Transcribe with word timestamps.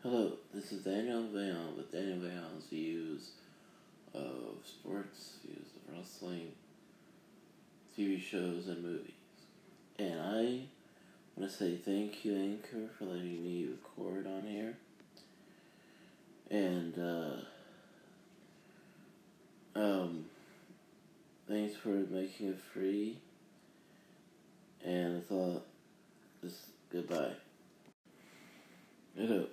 Hello, 0.00 0.30
this 0.54 0.70
is 0.70 0.84
Daniel 0.84 1.24
Vayon 1.24 1.76
with 1.76 1.90
Daniel 1.90 2.18
Vayon's 2.18 2.66
views 2.66 3.30
of 4.14 4.64
sports, 4.64 5.38
views 5.44 5.66
of 5.74 5.92
wrestling, 5.92 6.52
TV 7.98 8.22
shows, 8.22 8.68
and 8.68 8.80
movies. 8.84 9.10
And 9.98 10.20
I 10.20 10.60
want 11.34 11.50
to 11.50 11.56
say 11.56 11.74
thank 11.74 12.24
you, 12.24 12.36
Anchor, 12.36 12.88
for 12.96 13.06
letting 13.06 13.42
me 13.42 13.66
record 13.72 14.28
on 14.28 14.42
here. 14.42 14.76
And, 16.48 16.96
uh, 19.74 19.80
um, 19.80 20.26
thanks 21.48 21.74
for 21.74 21.88
making 21.88 22.50
it 22.50 22.60
free. 22.72 23.18
And 24.84 25.16
I 25.16 25.20
thought, 25.22 25.66
this, 26.40 26.66
goodbye. 26.88 27.32
Hello. 29.16 29.48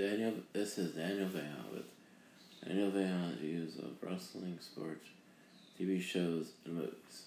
Daniel, 0.00 0.32
this 0.54 0.78
is 0.78 0.94
Daniel 0.94 1.28
Vayon 1.28 1.74
with 1.74 1.84
Daniel 2.66 2.90
Vayon's 2.90 3.38
views 3.38 3.76
of 3.76 3.90
wrestling, 4.00 4.56
sports, 4.58 5.06
TV 5.78 6.00
shows, 6.00 6.52
and 6.64 6.76
movies. 6.76 7.26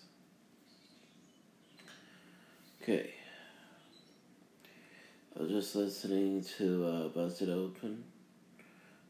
Okay. 2.81 3.11
I 5.37 5.43
was 5.43 5.51
just 5.51 5.75
listening 5.75 6.43
to 6.57 6.87
uh, 6.87 7.07
Busted 7.09 7.51
Open. 7.51 8.05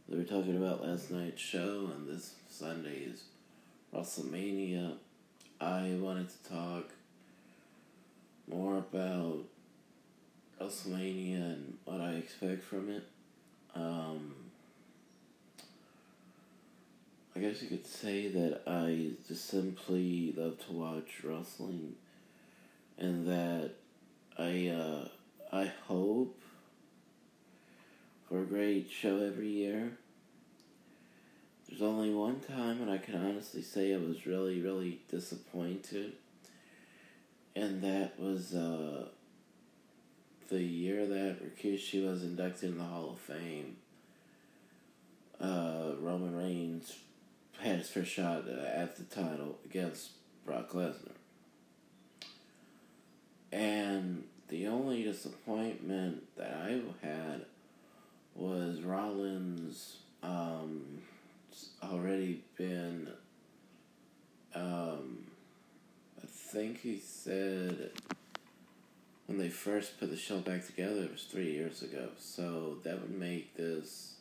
They 0.09 0.18
were 0.18 0.26
talking 0.26 0.57
about 0.57 0.85
last 0.85 1.09
night's 1.09 1.41
show 1.41 1.90
and 1.95 2.05
this 2.05 2.34
Sunday's 2.49 3.23
WrestleMania. 3.95 4.95
I 5.62 5.95
wanted 6.02 6.27
to 6.27 6.49
talk 6.52 6.91
more 8.45 8.80
about 8.80 9.45
WrestleMania 10.59 11.54
and 11.54 11.77
what 11.85 12.02
I 12.02 12.16
expect 12.16 12.66
from 12.66 12.90
it. 12.90 13.05
Um, 13.76 14.34
I 17.35 17.40
guess 17.40 17.62
you 17.62 17.68
could 17.68 17.88
say 17.88 18.27
that 18.27 18.62
I 18.68 19.12
just 19.27 19.48
simply 19.48 20.34
love 20.38 20.63
to 20.68 20.74
watch 20.74 21.24
wrestling, 21.24 21.96
and 22.98 23.27
that 23.27 23.71
I 24.38 24.68
uh, 24.68 25.07
I 25.51 25.71
hope 25.88 26.40
for 28.29 28.41
a 28.41 28.46
great 28.46 28.90
show 28.90 29.18
every 29.18 29.49
year. 29.49 29.98
There's 31.68 31.82
only 31.82 32.13
one 32.13 32.40
time, 32.40 32.82
and 32.82 32.91
I 32.91 32.99
can 32.99 33.16
honestly 33.16 33.63
say 33.63 33.96
I 33.96 33.98
was 33.98 34.27
really, 34.27 34.62
really 34.62 35.01
disappointed, 35.10 36.13
and 37.55 37.82
that 37.82 38.20
was 38.20 38.54
uh, 38.54 39.07
the 40.49 40.62
year 40.62 41.05
that 41.05 41.38
Rikishi 41.44 42.05
was 42.05 42.24
inducted 42.24 42.72
in 42.72 42.77
the 42.77 42.84
Hall 42.84 43.12
of 43.12 43.20
Fame, 43.20 43.77
uh, 45.40 45.91
Roman 46.00 46.35
Reigns 46.35 46.98
had 47.60 47.77
his 47.77 47.90
first 47.90 48.12
shot 48.12 48.48
at 48.48 48.96
the 48.96 49.04
title 49.04 49.58
against 49.66 50.12
Brock 50.46 50.72
Lesnar. 50.72 51.12
And 53.52 54.24
the 54.48 54.68
only 54.68 55.04
disappointment 55.04 56.24
that 56.38 56.54
I 56.54 56.82
had 57.05 57.46
was 58.35 58.82
Rollins 58.82 59.98
um, 60.24 61.02
already 61.84 62.41
been, 62.57 63.10
um, 64.56 65.25
I 66.22 66.25
think 66.25 66.81
he 66.81 67.00
said 67.00 67.91
when 69.25 69.38
they 69.38 69.50
first 69.50 70.00
put 70.00 70.09
the 70.09 70.18
show 70.18 70.40
back 70.40 70.66
together, 70.66 71.03
it 71.03 71.12
was 71.12 71.24
three 71.24 71.52
years 71.52 71.81
ago. 71.81 72.09
So 72.18 72.78
that 72.84 73.02
would 73.02 73.18
make 73.18 73.56
this 73.56 74.16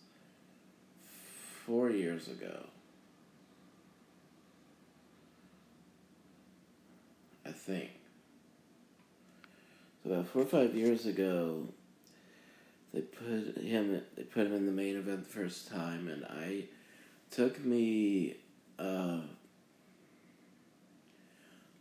four 1.67 1.91
years 1.91 2.29
ago. 2.29 2.67
I 7.45 7.51
think. 7.51 7.91
So 10.03 10.13
about 10.13 10.29
four 10.29 10.43
or 10.43 10.47
five 10.47 10.75
years 10.75 11.07
ago, 11.07 11.67
they 12.95 13.01
put 13.01 13.59
him. 13.59 14.01
They 14.17 14.23
put 14.23 14.47
him 14.47 14.55
in 14.55 14.67
the 14.67 14.73
main 14.73 14.97
event 14.97 15.25
the 15.25 15.31
first 15.31 15.69
time, 15.69 16.09
and 16.09 16.25
I 16.25 16.65
took 17.31 17.65
me. 17.65 18.37
Uh, 18.79 19.21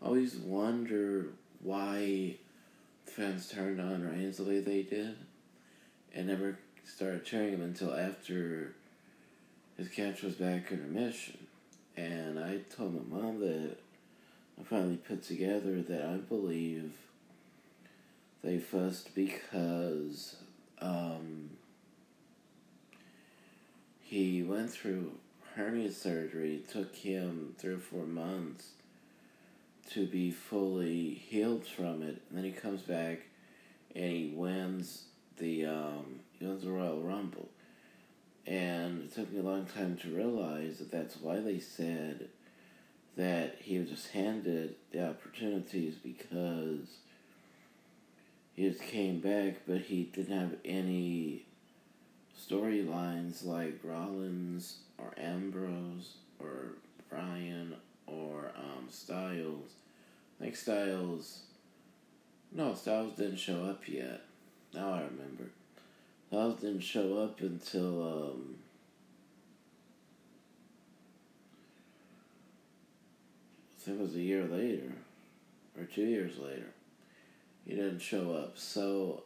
always 0.02 0.36
wonder 0.36 1.28
why 1.62 2.38
fans 3.12 3.50
turned 3.50 3.82
on 3.82 4.04
Reigns 4.04 4.38
the 4.38 4.44
way 4.44 4.62
they 4.62 4.84
did, 4.84 5.18
and 6.16 6.28
never 6.28 6.58
started 6.86 7.26
cheering 7.26 7.54
him 7.54 7.62
until 7.62 7.94
after 7.94 8.74
his 9.78 9.90
catch 9.90 10.22
was 10.22 10.36
back 10.36 10.72
in 10.72 10.82
remission. 10.82 11.38
And 11.98 12.40
I 12.40 12.60
told 12.74 12.94
my 12.94 13.18
mom 13.18 13.42
that 13.42 13.76
I 14.60 14.64
finally 14.64 14.96
put 14.96 15.24
together 15.24 15.82
that 15.82 16.06
I 16.06 16.18
believe 16.18 16.94
they 18.44 18.58
fussed 18.58 19.14
because 19.14 20.38
um, 20.80 21.50
he 24.02 24.42
went 24.42 24.72
through 24.72 25.12
hernia 25.56 25.92
surgery. 25.92 26.56
It 26.56 26.70
took 26.70 26.96
him 26.96 27.56
three 27.58 27.74
or 27.74 27.80
four 27.80 28.06
months 28.06 28.70
to 29.94 30.06
be 30.06 30.31
fully 30.31 31.13
healed 31.13 31.66
from 31.66 32.02
it. 32.02 32.22
And 32.29 32.38
then 32.38 32.44
he 32.44 32.52
comes 32.52 32.81
back 32.81 33.22
and 33.96 34.12
he 34.12 34.34
wins 34.35 35.03
the 35.38 35.66
um, 35.66 36.19
he 36.40 36.46
wins 36.46 36.63
the 36.63 36.72
Royal 36.72 37.02
Rumble. 37.02 37.50
And 38.47 39.03
it 39.03 39.13
took 39.13 39.31
me 39.31 39.40
a 39.40 39.44
long 39.44 39.66
time 39.66 39.97
to 39.97 40.16
realize 40.16 40.79
that 40.79 40.91
that's 40.91 41.18
why 41.18 41.40
they 41.40 41.59
said 41.59 42.29
that 43.16 43.57
he 43.59 43.78
was 43.78 43.90
just 43.90 44.12
handed 44.12 44.75
the 44.91 45.09
opportunities 45.09 45.96
because 45.96 46.88
he 48.56 48.69
just 48.69 48.81
came 48.81 49.19
back, 49.19 49.62
but 49.68 49.81
he 49.81 50.03
didn't 50.03 50.38
have 50.38 50.56
any 50.66 51.46
storylines 52.40 53.46
like 53.46 53.79
Rollins 53.84 54.78
or 54.97 55.13
Ambrose 55.18 56.16
or 56.40 56.73
Bryan 57.09 57.75
or 58.12 58.52
um, 58.58 58.88
Styles. 58.90 59.72
I 60.40 60.44
think 60.44 60.56
Styles. 60.56 61.42
No, 62.52 62.74
Styles 62.74 63.16
didn't 63.16 63.38
show 63.38 63.64
up 63.64 63.88
yet. 63.88 64.22
Now 64.74 64.94
I 64.94 65.02
remember. 65.04 65.52
Styles 66.28 66.62
didn't 66.62 66.82
show 66.82 67.18
up 67.18 67.40
until 67.42 68.04
um, 68.04 68.56
I 73.82 73.84
think 73.84 74.00
it 74.00 74.04
was 74.04 74.16
a 74.16 74.22
year 74.22 74.46
later, 74.46 74.94
or 75.78 75.86
two 75.86 76.06
years 76.06 76.38
later. 76.38 76.68
He 77.66 77.76
didn't 77.76 78.00
show 78.00 78.34
up. 78.34 78.58
So, 78.58 79.24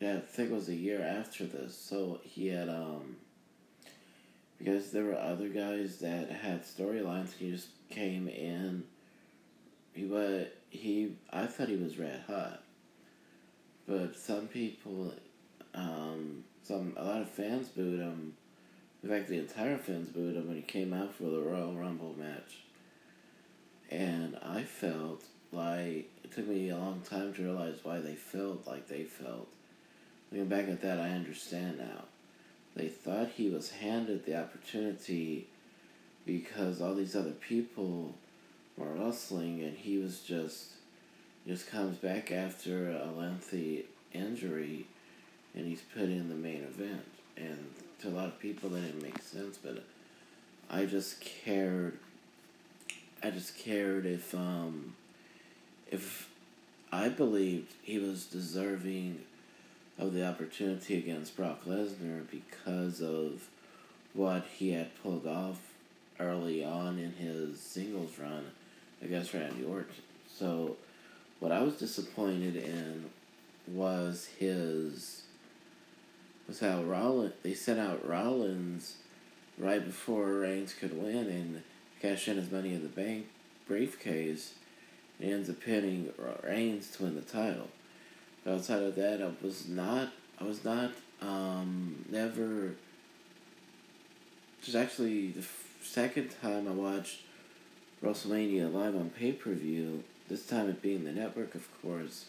yeah, 0.00 0.16
I 0.16 0.20
think 0.20 0.50
it 0.50 0.54
was 0.54 0.68
a 0.68 0.74
year 0.74 1.02
after 1.02 1.44
this. 1.44 1.76
So 1.76 2.20
he 2.22 2.48
had, 2.48 2.68
um, 2.68 3.16
because 4.58 4.90
there 4.90 5.04
were 5.04 5.18
other 5.18 5.48
guys 5.48 5.98
that 5.98 6.30
had 6.30 6.64
storylines, 6.64 7.34
he 7.34 7.50
just 7.50 7.68
came 7.90 8.28
in. 8.28 8.84
He 9.92 10.04
was, 10.04 10.46
he, 10.70 11.16
I 11.32 11.46
thought 11.46 11.68
he 11.68 11.76
was 11.76 11.98
red 11.98 12.24
hot. 12.26 12.62
But 13.86 14.16
some 14.16 14.48
people, 14.48 15.14
um, 15.74 16.44
some, 16.62 16.94
a 16.96 17.04
lot 17.04 17.22
of 17.22 17.30
fans 17.30 17.68
booed 17.68 18.00
him. 18.00 18.34
In 19.02 19.08
fact, 19.08 19.28
the 19.28 19.38
entire 19.38 19.78
fans 19.78 20.08
booed 20.10 20.34
him 20.36 20.48
when 20.48 20.56
he 20.56 20.62
came 20.62 20.92
out 20.92 21.14
for 21.14 21.24
the 21.24 21.40
Royal 21.40 21.72
Rumble 21.72 22.14
match. 22.18 22.58
And 23.90 24.36
I 24.42 24.64
felt 24.64 25.24
like 25.52 26.10
it 26.24 26.32
took 26.34 26.48
me 26.48 26.68
a 26.68 26.76
long 26.76 27.00
time 27.08 27.32
to 27.34 27.42
realize 27.42 27.78
why 27.82 28.00
they 28.00 28.16
felt 28.16 28.66
like 28.66 28.88
they 28.88 29.04
felt. 29.04 29.48
Looking 30.30 30.48
back 30.48 30.68
at 30.68 30.82
that, 30.82 30.98
I 30.98 31.10
understand 31.10 31.78
now. 31.78 32.04
They 32.78 32.86
thought 32.86 33.30
he 33.36 33.50
was 33.50 33.72
handed 33.72 34.24
the 34.24 34.40
opportunity 34.40 35.48
because 36.24 36.80
all 36.80 36.94
these 36.94 37.16
other 37.16 37.32
people 37.32 38.14
were 38.76 38.92
wrestling, 38.92 39.60
and 39.64 39.76
he 39.76 39.98
was 39.98 40.20
just 40.20 40.74
just 41.44 41.68
comes 41.68 41.96
back 41.96 42.30
after 42.30 42.90
a 42.90 43.10
lengthy 43.10 43.86
injury, 44.12 44.86
and 45.56 45.66
he's 45.66 45.80
put 45.80 46.04
in 46.04 46.28
the 46.28 46.36
main 46.36 46.62
event. 46.62 47.04
And 47.36 47.58
to 48.00 48.08
a 48.08 48.10
lot 48.10 48.26
of 48.26 48.38
people, 48.38 48.70
that 48.70 48.82
didn't 48.82 49.02
make 49.02 49.22
sense, 49.22 49.58
but 49.58 49.82
I 50.70 50.84
just 50.84 51.20
cared 51.20 51.98
I 53.24 53.30
just 53.30 53.58
cared 53.58 54.06
if 54.06 54.36
um 54.36 54.94
if 55.90 56.30
I 56.92 57.08
believed 57.08 57.72
he 57.82 57.98
was 57.98 58.26
deserving 58.26 59.22
of 59.98 60.14
the 60.14 60.26
opportunity 60.26 60.96
against 60.96 61.36
Brock 61.36 61.64
Lesnar 61.66 62.24
because 62.30 63.00
of 63.02 63.48
what 64.14 64.46
he 64.56 64.72
had 64.72 65.02
pulled 65.02 65.26
off 65.26 65.60
early 66.20 66.64
on 66.64 66.98
in 66.98 67.12
his 67.12 67.60
singles 67.60 68.18
run 68.18 68.52
against 69.02 69.34
Randy 69.34 69.64
Orton. 69.64 69.94
So 70.32 70.76
what 71.40 71.52
I 71.52 71.62
was 71.62 71.74
disappointed 71.74 72.56
in 72.56 73.10
was 73.66 74.28
his 74.38 75.22
was 76.46 76.60
how 76.60 76.82
Rollins 76.82 77.34
they 77.42 77.54
sent 77.54 77.78
out 77.78 78.08
Rollins 78.08 78.96
right 79.58 79.84
before 79.84 80.32
Reigns 80.32 80.72
could 80.72 80.96
win 80.96 81.28
and 81.28 81.62
cash 82.00 82.28
in 82.28 82.36
his 82.36 82.50
money 82.50 82.72
in 82.72 82.82
the 82.82 82.88
bank 82.88 83.26
briefcase. 83.66 84.54
And 85.20 85.32
ends 85.32 85.50
up 85.50 85.60
pinning 85.60 86.12
Reigns 86.44 86.92
to 86.92 87.02
win 87.02 87.16
the 87.16 87.22
title. 87.22 87.68
But 88.48 88.54
outside 88.54 88.82
of 88.82 88.94
that, 88.94 89.20
I 89.20 89.30
was 89.44 89.68
not. 89.68 90.08
I 90.40 90.44
was 90.44 90.64
not. 90.64 90.92
Um, 91.20 92.06
never. 92.08 92.68
It 92.68 92.76
was 94.64 94.74
actually 94.74 95.32
the 95.32 95.44
second 95.82 96.34
time 96.40 96.66
I 96.66 96.70
watched 96.70 97.20
WrestleMania 98.02 98.72
live 98.72 98.96
on 98.96 99.10
pay 99.10 99.32
per 99.32 99.52
view. 99.52 100.02
This 100.30 100.46
time 100.46 100.70
it 100.70 100.80
being 100.80 101.04
the 101.04 101.12
network, 101.12 101.54
of 101.54 101.68
course. 101.82 102.24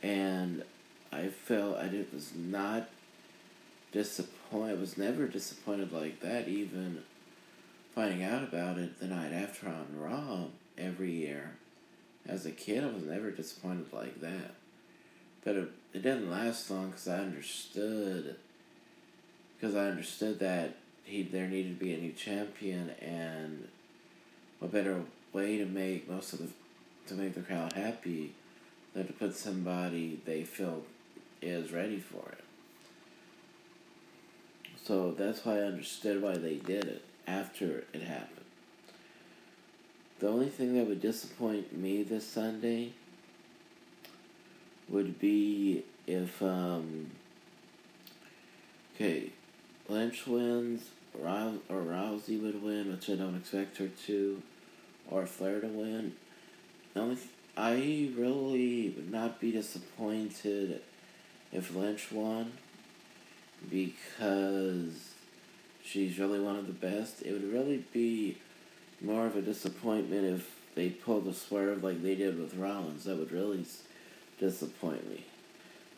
And 0.00 0.62
I 1.10 1.26
felt 1.26 1.78
I 1.78 1.88
did, 1.88 2.12
was 2.12 2.32
not 2.36 2.88
disappointed. 3.90 4.76
I 4.76 4.80
was 4.80 4.96
never 4.96 5.26
disappointed 5.26 5.92
like 5.92 6.20
that, 6.20 6.46
even 6.46 7.02
finding 7.96 8.22
out 8.22 8.44
about 8.44 8.78
it 8.78 9.00
the 9.00 9.08
night 9.08 9.32
after 9.32 9.66
on 9.66 9.86
Raw 9.98 10.44
every 10.78 11.10
year. 11.10 11.56
As 12.28 12.46
a 12.46 12.52
kid, 12.52 12.84
I 12.84 12.92
was 12.92 13.02
never 13.02 13.32
disappointed 13.32 13.92
like 13.92 14.20
that. 14.20 14.54
But 15.44 15.56
it, 15.56 15.68
it 15.94 16.02
didn't 16.02 16.30
last 16.30 16.70
long 16.70 16.90
because 16.90 17.08
I 17.08 17.18
understood. 17.18 18.36
Because 19.58 19.74
I 19.74 19.86
understood 19.86 20.38
that 20.40 20.76
he 21.04 21.22
there 21.22 21.48
needed 21.48 21.78
to 21.78 21.84
be 21.84 21.94
a 21.94 21.98
new 21.98 22.12
champion, 22.12 22.90
and 23.00 23.68
what 24.58 24.72
better 24.72 25.02
way 25.32 25.58
to 25.58 25.66
make 25.66 26.08
most 26.08 26.32
of 26.32 26.38
the 26.40 26.48
to 27.08 27.14
make 27.14 27.34
the 27.34 27.40
crowd 27.40 27.72
happy 27.72 28.34
than 28.94 29.06
to 29.06 29.12
put 29.12 29.34
somebody 29.34 30.20
they 30.24 30.44
feel 30.44 30.84
is 31.42 31.72
ready 31.72 31.98
for 31.98 32.32
it. 32.32 32.44
So 34.84 35.12
that's 35.12 35.44
why 35.44 35.58
I 35.58 35.62
understood 35.62 36.22
why 36.22 36.36
they 36.36 36.56
did 36.56 36.84
it 36.84 37.04
after 37.26 37.84
it 37.92 38.02
happened. 38.02 38.44
The 40.20 40.28
only 40.28 40.48
thing 40.48 40.74
that 40.74 40.86
would 40.86 41.00
disappoint 41.00 41.76
me 41.76 42.02
this 42.02 42.26
Sunday 42.26 42.92
would 44.90 45.18
be 45.18 45.84
if, 46.06 46.42
um, 46.42 47.10
okay, 48.94 49.30
Lynch 49.88 50.26
wins, 50.26 50.82
or 51.18 51.58
Rousey 51.70 52.40
would 52.42 52.62
win, 52.62 52.90
which 52.90 53.08
I 53.08 53.14
don't 53.14 53.36
expect 53.36 53.78
her 53.78 53.88
to, 54.06 54.42
or 55.10 55.26
Flair 55.26 55.60
to 55.60 55.66
win. 55.66 56.14
Only 56.96 57.18
I 57.56 58.10
really 58.16 58.92
would 58.96 59.10
not 59.10 59.40
be 59.40 59.52
disappointed 59.52 60.80
if 61.52 61.74
Lynch 61.74 62.10
won 62.12 62.52
because 63.68 65.12
she's 65.84 66.18
really 66.18 66.40
one 66.40 66.56
of 66.56 66.66
the 66.66 66.72
best. 66.72 67.22
It 67.22 67.32
would 67.32 67.52
really 67.52 67.84
be 67.92 68.38
more 69.00 69.26
of 69.26 69.36
a 69.36 69.42
disappointment 69.42 70.24
if 70.24 70.56
they 70.74 70.90
pulled 70.90 71.26
a 71.26 71.34
swerve 71.34 71.82
like 71.82 72.02
they 72.02 72.14
did 72.14 72.38
with 72.38 72.54
Rollins. 72.54 73.04
That 73.04 73.18
would 73.18 73.32
really 73.32 73.64
disappoint 74.40 75.08
me. 75.08 75.24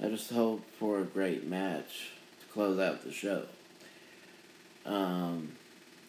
I 0.02 0.08
just 0.08 0.30
hope 0.30 0.62
for 0.78 0.98
a 0.98 1.04
great 1.04 1.46
match 1.46 2.10
to 2.40 2.52
close 2.52 2.78
out 2.78 3.04
the 3.04 3.12
show. 3.12 3.44
Um, 4.84 5.52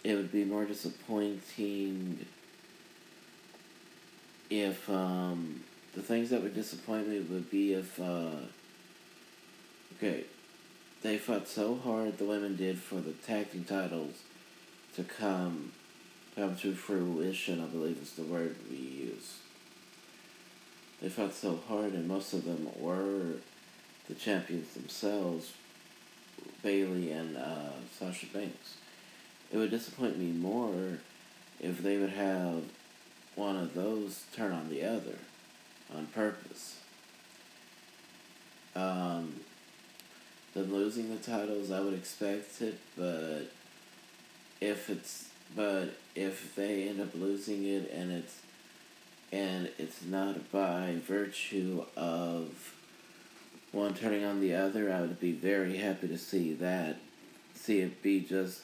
it 0.04 0.16
would 0.16 0.32
be 0.32 0.44
more 0.44 0.66
disappointing 0.66 2.26
if 4.50 4.90
um, 4.90 5.64
the 5.94 6.02
things 6.02 6.32
that 6.32 6.42
would 6.42 6.56
disappoint 6.56 7.08
me 7.08 7.20
would 7.20 7.50
be 7.50 7.74
if 7.74 8.00
uh, 8.00 8.32
okay 9.98 10.26
they 11.02 11.18
fought 11.18 11.48
so 11.48 11.76
hard 11.76 12.18
the 12.18 12.26
women 12.26 12.56
did 12.56 12.78
for 12.78 12.96
the 12.96 13.12
tag 13.12 13.52
team 13.52 13.64
titles 13.64 14.16
to 14.96 15.04
come 15.04 15.72
come 16.36 16.56
to 16.56 16.74
fruition 16.74 17.62
I 17.62 17.68
believe 17.68 18.00
is 18.02 18.14
the 18.14 18.24
word 18.24 18.56
we 18.70 18.78
use 18.78 19.38
they 21.04 21.10
fought 21.10 21.34
so 21.34 21.60
hard 21.68 21.94
and 21.94 22.08
most 22.08 22.34
of 22.34 22.46
them 22.46 22.68
were 22.80 23.34
the 24.08 24.16
champions 24.16 24.74
themselves 24.74 25.54
Bayley 26.64 27.12
and 27.12 27.38
uh, 27.38 27.74
Sasha 27.92 28.26
Banks 28.28 28.78
it 29.52 29.58
would 29.58 29.70
disappoint 29.70 30.18
me 30.18 30.32
more 30.32 30.98
if 31.60 31.84
they 31.84 31.98
would 31.98 32.10
have 32.10 32.64
one 33.36 33.56
of 33.56 33.76
those 33.76 34.26
turn 34.36 34.52
on 34.52 34.70
the 34.70 34.84
other 34.84 35.18
on 35.96 36.08
purpose. 36.08 36.80
Um, 38.76 39.36
them 40.56 40.74
losing 40.74 41.10
the 41.10 41.22
titles, 41.22 41.72
I 41.72 41.80
would 41.82 41.94
expect 41.94 42.62
it, 42.62 42.80
but 42.98 43.44
if 44.60 44.90
it's 44.90 45.30
but 45.56 45.96
if 46.16 46.56
they 46.56 46.90
end 46.90 47.00
up 47.00 47.14
losing 47.14 47.64
it 47.66 47.92
and 47.92 48.12
it's 48.12 48.42
and 49.34 49.68
it's 49.80 50.06
not 50.06 50.52
by 50.52 50.96
virtue 51.08 51.84
of 51.98 52.76
one 53.72 53.96
turning 53.96 54.24
on 54.24 54.40
the 54.40 54.54
other, 54.54 54.94
I 54.94 55.02
would 55.02 55.20
be 55.20 55.32
very 55.32 55.78
happy 55.78 56.08
to 56.08 56.20
see 56.20 56.54
that. 56.54 56.98
See 57.56 57.80
it 57.80 58.04
be 58.04 58.20
just 58.20 58.62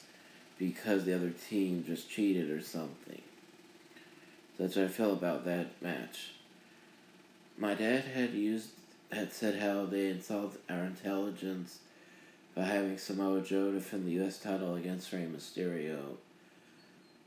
because 0.58 1.04
the 1.04 1.14
other 1.14 1.30
team 1.30 1.82
just 1.84 2.08
cheated 2.08 2.50
or 2.50 2.62
something. 2.62 3.20
That's 4.60 4.76
what 4.76 4.84
I 4.84 4.88
feel 4.88 5.12
about 5.12 5.44
that 5.46 5.82
match. 5.82 6.34
My 7.58 7.74
dad 7.74 8.04
had 8.04 8.30
used 8.30 8.68
had 9.10 9.32
said 9.32 9.58
how 9.58 9.86
they 9.86 10.08
insulted 10.08 10.60
our 10.70 10.84
intelligence 10.84 11.80
by 12.54 12.62
having 12.62 12.96
Samoa 12.96 13.40
Joe 13.40 13.72
defend 13.72 14.06
the 14.06 14.12
U.S. 14.12 14.38
title 14.38 14.76
against 14.76 15.12
Rey 15.12 15.26
Mysterio. 15.26 16.18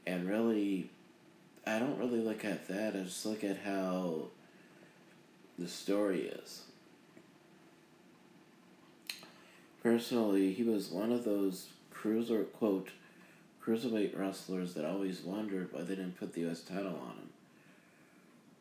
And 0.07 0.29
really, 0.29 0.89
I 1.65 1.79
don't 1.79 1.97
really 1.97 2.19
look 2.19 2.43
at 2.43 2.67
that. 2.67 2.95
I 2.95 3.03
just 3.03 3.25
look 3.25 3.43
at 3.43 3.59
how 3.59 4.27
the 5.57 5.67
story 5.67 6.21
is. 6.23 6.63
Personally, 9.81 10.53
he 10.53 10.63
was 10.63 10.89
one 10.89 11.11
of 11.11 11.23
those 11.23 11.67
cruiser 11.91 12.43
quote 12.43 12.89
cruiserweight 13.65 14.17
wrestlers 14.17 14.73
that 14.73 14.83
always 14.83 15.21
wondered 15.21 15.71
why 15.71 15.81
they 15.81 15.95
didn't 15.95 16.19
put 16.19 16.33
the 16.33 16.41
U.S. 16.41 16.61
title 16.61 16.99
on 17.01 17.15
him. 17.15 17.29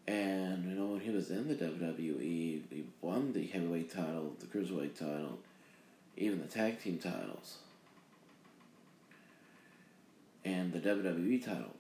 And, 0.07 0.65
you 0.65 0.77
know, 0.77 0.87
when 0.87 1.01
he 1.01 1.11
was 1.11 1.31
in 1.31 1.49
the 1.49 1.55
WWE, 1.55 2.63
he 2.71 2.85
won 3.01 3.33
the 3.33 3.47
heavyweight 3.47 3.93
title, 3.93 4.35
the 4.39 4.47
cruiserweight 4.47 4.99
title, 4.99 5.39
even 6.17 6.41
the 6.41 6.47
tag 6.47 6.81
team 6.81 6.99
titles, 6.99 7.59
and 10.45 10.73
the 10.73 10.81
WWE 10.81 11.45
title. 11.45 11.75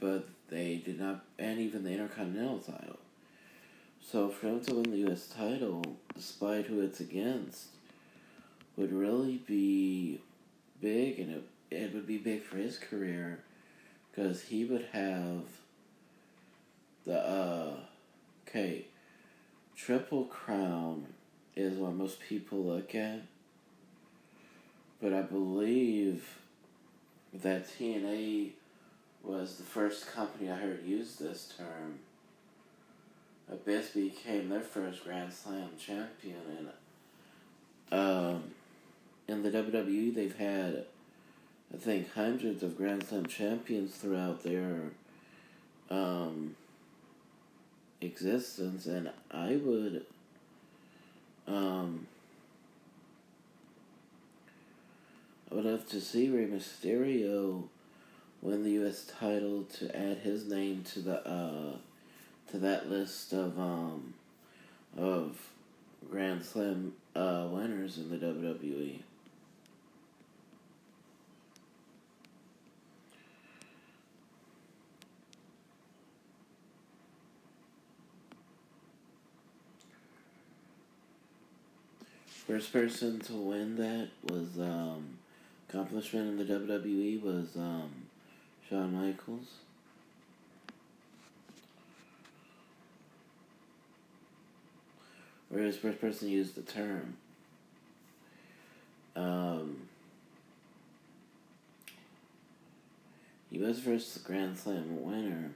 But 0.00 0.28
they 0.48 0.76
did 0.76 1.00
not, 1.00 1.24
and 1.38 1.58
even 1.58 1.84
the 1.84 1.90
Intercontinental 1.90 2.58
title. 2.58 2.98
So 4.00 4.28
for 4.30 4.46
him 4.46 4.60
to 4.64 4.74
win 4.74 4.90
the 4.90 4.98
U.S. 4.98 5.26
title, 5.26 5.82
despite 6.14 6.66
who 6.66 6.80
it's 6.80 7.00
against, 7.00 7.66
would 8.76 8.92
really 8.92 9.42
be 9.46 10.20
big, 10.80 11.18
and 11.18 11.30
it 11.32 11.44
it 11.70 11.94
would 11.94 12.06
be 12.06 12.18
big 12.18 12.42
for 12.42 12.56
his 12.56 12.78
career 12.78 13.40
because 14.10 14.42
he 14.42 14.64
would 14.64 14.86
have 14.92 15.42
the 17.04 17.18
uh 17.18 17.76
okay 18.46 18.84
triple 19.76 20.24
crown 20.24 21.06
is 21.56 21.78
what 21.78 21.94
most 21.94 22.20
people 22.20 22.58
look 22.58 22.94
at 22.94 23.20
but 25.00 25.12
i 25.12 25.22
believe 25.22 26.38
that 27.32 27.66
tna 27.68 28.50
was 29.28 29.56
the 29.56 29.62
first 29.62 30.10
company 30.10 30.50
i 30.50 30.54
heard 30.54 30.84
use 30.84 31.16
this 31.16 31.52
term. 31.56 31.98
Abyss 33.50 33.90
became 33.90 34.48
their 34.48 34.60
first 34.60 35.04
grand 35.04 35.32
slam 35.32 35.70
champion 35.78 36.40
and 36.58 37.98
um 37.98 38.42
in 39.26 39.42
the 39.42 39.50
wwe 39.50 40.14
they've 40.14 40.36
had 40.36 40.84
I 41.72 41.76
think 41.76 42.12
hundreds 42.12 42.62
of 42.62 42.76
Grand 42.76 43.04
Slam 43.04 43.26
champions 43.26 43.94
throughout 43.94 44.42
their 44.42 44.90
um, 45.90 46.56
existence, 48.00 48.86
and 48.86 49.10
I 49.30 49.56
would 49.56 50.06
um, 51.46 52.06
I 55.50 55.54
would 55.54 55.64
love 55.66 55.86
to 55.90 56.00
see 56.00 56.30
Rey 56.30 56.46
Mysterio 56.46 57.64
win 58.42 58.62
the 58.62 58.70
U.S. 58.72 59.04
title 59.18 59.64
to 59.78 59.96
add 59.96 60.18
his 60.18 60.46
name 60.46 60.84
to 60.92 61.00
the 61.00 61.28
uh, 61.28 61.76
to 62.50 62.58
that 62.58 62.90
list 62.90 63.32
of 63.32 63.58
um, 63.58 64.14
of 64.96 65.36
Grand 66.10 66.44
Slam 66.44 66.94
uh, 67.14 67.46
winners 67.50 67.98
in 67.98 68.10
the 68.10 68.16
WWE. 68.16 69.00
First 82.46 82.72
person 82.72 83.20
to 83.20 83.34
win 83.34 83.76
that 83.76 84.08
was 84.22 84.58
um, 84.58 85.18
accomplishment 85.68 86.28
in 86.28 86.36
the 86.38 86.54
WWE 86.54 87.22
was 87.22 87.54
um, 87.56 88.07
Shawn 88.68 88.94
Michaels. 88.94 89.46
Whereas 95.48 95.76
first 95.76 96.00
person 96.00 96.28
used 96.28 96.54
the 96.54 96.62
term. 96.62 97.16
Um, 99.16 99.88
he 103.50 103.58
was 103.58 103.80
first 103.80 104.22
Grand 104.24 104.58
Slam 104.58 105.02
winner 105.02 105.52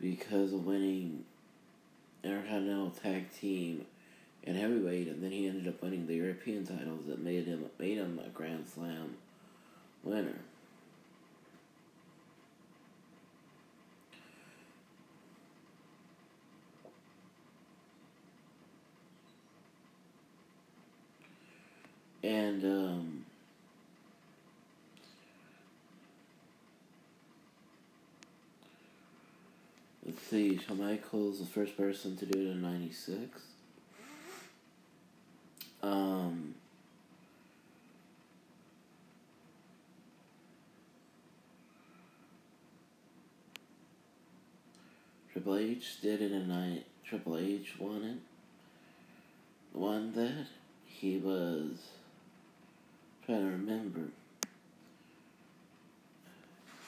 because 0.00 0.52
of 0.52 0.64
winning 0.64 1.24
Intercontinental 2.22 2.90
Tag 2.90 3.32
Team 3.32 3.84
and 4.44 4.56
Heavyweight, 4.56 5.08
and 5.08 5.22
then 5.22 5.32
he 5.32 5.48
ended 5.48 5.66
up 5.66 5.82
winning 5.82 6.06
the 6.06 6.14
European 6.14 6.64
titles 6.64 7.06
that 7.06 7.20
made 7.20 7.46
him 7.46 7.64
made 7.78 7.98
him 7.98 8.20
a 8.24 8.28
Grand 8.28 8.68
Slam 8.68 9.16
winner. 10.04 10.38
And 22.22 22.64
um, 22.64 23.24
let's 30.06 30.22
see, 30.22 30.58
Shawn 30.58 30.78
Michaels 30.78 31.40
the 31.40 31.46
first 31.46 31.76
person 31.76 32.16
to 32.16 32.26
do 32.26 32.38
it 32.38 32.52
in 32.52 32.62
'96. 32.62 33.40
Um, 35.82 36.54
Triple 45.32 45.56
H 45.56 46.00
did 46.00 46.22
it 46.22 46.30
in 46.30 46.46
night. 46.46 46.86
Triple 47.04 47.36
H 47.38 47.74
won 47.80 48.04
it. 48.04 48.18
Won 49.76 50.12
that. 50.12 50.46
He 50.84 51.16
was 51.16 51.78
trying 53.26 53.40
to 53.40 53.50
remember. 53.50 54.00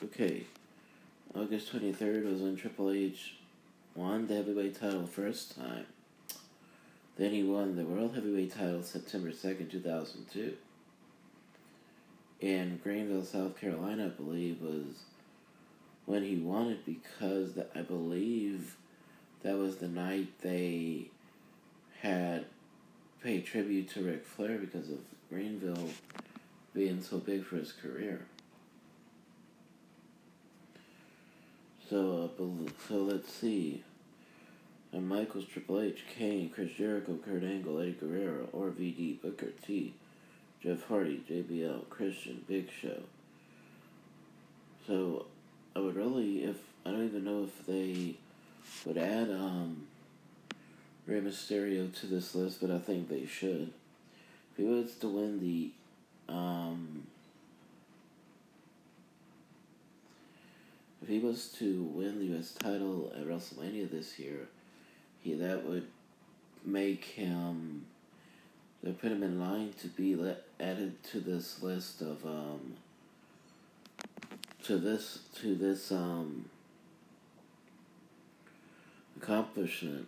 Okay, 0.03 0.45
August 1.35 1.71
twenty 1.71 1.93
third 1.93 2.25
was 2.25 2.41
when 2.41 2.57
Triple 2.57 2.91
H 2.91 3.37
won 3.95 4.27
the 4.27 4.35
heavyweight 4.35 4.81
title 4.81 5.07
first 5.07 5.57
time. 5.57 5.87
Then 7.17 7.31
he 7.31 7.45
won 7.45 7.77
the 7.77 7.85
World 7.85 8.15
Heavyweight 8.15 8.55
title 8.57 8.83
September 8.83 9.31
2nd, 9.31 9.71
2002. 9.71 10.57
In 12.41 12.81
Greenville, 12.83 13.25
South 13.25 13.59
Carolina, 13.59 14.07
I 14.07 14.09
believe, 14.09 14.61
was 14.61 15.05
when 16.07 16.25
he 16.25 16.37
won 16.37 16.71
it 16.71 16.85
because 16.85 17.53
the, 17.53 17.67
I 17.79 17.83
believe 17.83 18.77
that 19.43 19.57
was 19.57 19.77
the 19.77 19.89
night 19.89 20.27
they 20.43 21.07
had 22.01 22.47
paid 23.23 23.47
tribute 23.47 23.89
to 23.91 24.03
Ric 24.03 24.27
Flair 24.27 24.59
because 24.59 24.91
of 24.91 24.99
Greenville 25.31 25.89
being 26.75 27.01
so 27.01 27.19
big 27.19 27.45
for 27.45 27.57
his 27.57 27.73
career. 27.73 28.27
So, 31.89 32.31
uh, 32.39 32.71
so 32.89 32.97
let's 32.97 33.33
see 33.33 33.85
and 34.95 35.09
Michaels, 35.09 35.47
Triple 35.47 35.81
H, 35.81 36.05
Kane, 36.17 36.49
Chris 36.49 36.71
Jericho, 36.73 37.19
Kurt 37.25 37.43
Angle, 37.43 37.81
Eddie 37.81 37.97
Guerrero, 38.01 38.49
RVD, 38.55 39.21
Booker 39.21 39.51
T, 39.67 39.93
Jeff 40.63 40.87
Hardy, 40.87 41.23
JBL, 41.29 41.89
Christian, 41.91 42.45
Big 42.47 42.69
Show. 42.71 43.03
So 44.87 45.27
I 45.75 45.81
would 45.81 45.97
really, 45.97 46.45
if 46.45 46.59
I 46.87 46.93
don't 46.93 47.07
even 47.07 47.25
know 47.25 47.43
if 47.43 47.67
they 47.67 48.15
would 48.87 48.97
add 48.97 49.31
um, 49.31 49.89
Rey 51.07 51.21
Mysterio 51.21 51.93
to 52.01 52.07
this 52.07 52.35
list, 52.37 52.61
but 52.61 52.71
I 52.71 52.79
think 52.79 53.09
they 53.09 53.27
should. 53.27 53.73
If 54.53 54.59
he 54.59 54.63
was 54.63 54.95
to 54.97 55.09
win 55.09 55.41
the 55.41 55.73
um, 56.29 57.07
if 61.03 61.09
he 61.09 61.19
was 61.19 61.49
to 61.59 61.83
win 61.83 62.19
the 62.19 62.27
U.S. 62.35 62.53
title 62.53 63.13
at 63.15 63.27
WrestleMania 63.27 63.91
this 63.91 64.19
year, 64.19 64.49
he 65.21 65.35
that 65.35 65.65
would 65.65 65.87
make 66.65 67.05
him 67.05 67.87
they 68.83 68.93
put 68.93 69.11
him 69.11 69.23
in 69.23 69.41
line 69.41 69.73
to 69.81 69.89
be 69.89 70.15
let, 70.15 70.45
added 70.61 71.03
to 71.03 71.19
this 71.21 71.63
list 71.63 72.03
of 72.03 72.25
um 72.27 72.75
to 74.63 74.77
this 74.77 75.21
to 75.35 75.55
this 75.55 75.91
um 75.91 76.49
accomplishment 79.17 80.07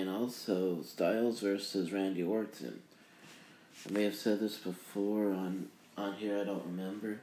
and 0.00 0.10
also 0.10 0.82
Styles 0.82 1.40
versus 1.40 1.92
Randy 1.92 2.22
Orton 2.22 2.82
I 3.86 3.92
may 3.92 4.04
have 4.04 4.14
said 4.14 4.40
this 4.40 4.56
before 4.56 5.32
on 5.32 5.68
on 5.96 6.14
here. 6.14 6.40
I 6.40 6.44
don't 6.44 6.64
remember. 6.64 7.20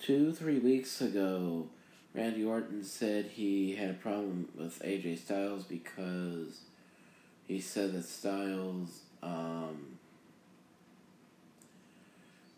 Two 0.00 0.32
three 0.32 0.58
weeks 0.58 1.00
ago, 1.00 1.68
Randy 2.14 2.44
Orton 2.44 2.82
said 2.82 3.26
he 3.26 3.76
had 3.76 3.90
a 3.90 3.94
problem 3.94 4.48
with 4.58 4.82
AJ 4.82 5.18
Styles 5.18 5.62
because 5.64 6.62
he 7.46 7.60
said 7.60 7.92
that 7.92 8.04
Styles 8.04 9.02
um, 9.22 9.98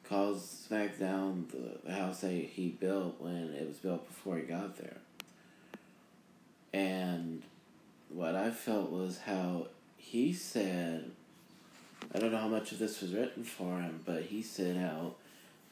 caused 0.09 0.71
SmackDown 0.71 1.51
the, 1.51 1.79
the 1.85 1.93
house 1.93 2.23
that 2.23 2.33
he 2.33 2.71
built 2.71 3.21
when 3.21 3.55
it 3.55 3.69
was 3.69 3.77
built 3.77 4.07
before 4.07 4.37
he 4.37 4.45
got 4.45 4.79
there. 4.79 4.97
And 6.73 7.43
what 8.15 8.35
I 8.35 8.51
felt 8.51 8.91
was 8.91 9.19
how 9.27 9.67
he 9.97 10.33
said 10.33 11.11
I 12.15 12.19
don't 12.19 12.31
know 12.31 12.39
how 12.39 12.49
much 12.49 12.71
of 12.71 12.79
this 12.79 13.01
was 13.01 13.13
written 13.13 13.43
for 13.43 13.81
him, 13.81 14.01
but 14.05 14.23
he 14.23 14.43
said 14.43 14.77
how 14.77 15.15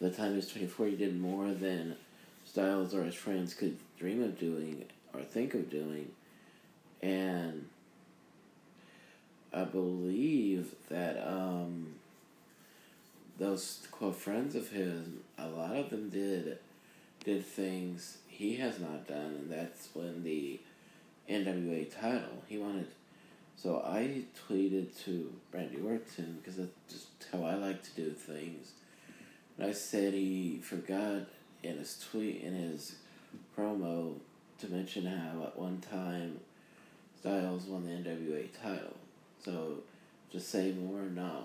the 0.00 0.10
time 0.10 0.30
he 0.30 0.36
was 0.36 0.48
24, 0.48 0.86
he 0.86 0.96
did 0.96 1.20
more 1.20 1.52
than 1.52 1.96
Styles 2.44 2.94
or 2.94 3.04
his 3.04 3.14
friends 3.14 3.54
could 3.54 3.78
dream 3.98 4.22
of 4.22 4.38
doing 4.40 4.84
or 5.14 5.20
think 5.20 5.54
of 5.54 5.70
doing. 5.70 6.10
And 7.00 7.68
I 9.52 9.62
believe 9.64 10.74
that 10.88 11.24
um, 11.24 11.94
those 13.38 13.86
quote 13.92 14.16
friends 14.16 14.56
of 14.56 14.70
his, 14.70 15.06
a 15.38 15.46
lot 15.46 15.76
of 15.76 15.90
them 15.90 16.08
did 16.08 16.58
did 17.24 17.46
things 17.46 18.18
he 18.26 18.56
has 18.56 18.80
not 18.80 19.06
done, 19.06 19.36
and 19.38 19.52
that's 19.52 19.88
when 19.94 20.24
the 20.24 20.58
NWA 21.28 21.90
title. 21.94 22.42
He 22.46 22.58
wanted 22.58 22.86
so 23.62 23.80
I 23.86 24.24
tweeted 24.48 24.88
to 25.04 25.32
Randy 25.52 25.78
Orton 25.80 26.38
because 26.40 26.56
that's 26.56 26.72
just 26.90 27.06
how 27.30 27.44
I 27.44 27.54
like 27.54 27.82
to 27.84 27.90
do 27.94 28.10
things. 28.10 28.72
And 29.56 29.68
I 29.68 29.72
said 29.72 30.14
he 30.14 30.58
forgot 30.60 31.28
in 31.62 31.78
his 31.78 32.04
tweet 32.10 32.42
in 32.42 32.54
his 32.54 32.96
promo 33.56 34.14
to 34.58 34.68
mention 34.68 35.06
how 35.06 35.44
at 35.44 35.56
one 35.56 35.80
time 35.80 36.40
Styles 37.20 37.66
won 37.66 37.84
the 37.84 37.92
NWA 37.92 38.48
title. 38.60 38.96
So 39.44 39.74
just 40.32 40.48
say 40.48 40.72
more, 40.72 41.02
no, 41.02 41.44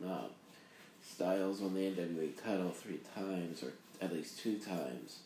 no. 0.00 0.24
Styles 1.00 1.60
won 1.60 1.74
the 1.74 1.82
NWA 1.82 2.42
title 2.42 2.70
three 2.70 2.98
times, 3.14 3.62
or 3.62 3.72
at 4.00 4.12
least 4.12 4.40
two 4.40 4.58
times, 4.58 5.18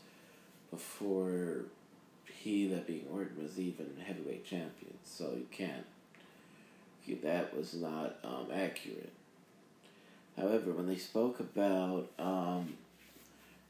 before 0.70 1.64
he, 2.36 2.66
that 2.68 2.86
being 2.86 3.06
Orton, 3.12 3.42
was 3.42 3.58
even 3.58 3.86
heavyweight 4.04 4.44
champion. 4.44 4.94
So 5.04 5.32
you 5.36 5.46
can't 5.50 5.86
that 7.14 7.56
was 7.56 7.74
not 7.74 8.16
um, 8.24 8.46
accurate. 8.52 9.12
However, 10.36 10.72
when 10.72 10.86
they 10.86 10.96
spoke 10.96 11.40
about 11.40 12.10
um, 12.18 12.74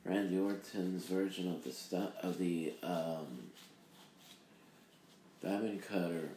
Randy 0.05 0.39
Orton's 0.39 1.05
version 1.05 1.51
of 1.51 1.63
the 1.65 1.73
stu- 1.73 2.13
of 2.23 2.39
the 2.39 2.73
um, 2.83 3.51
Diamond 5.43 5.83
Cutter, 5.87 6.31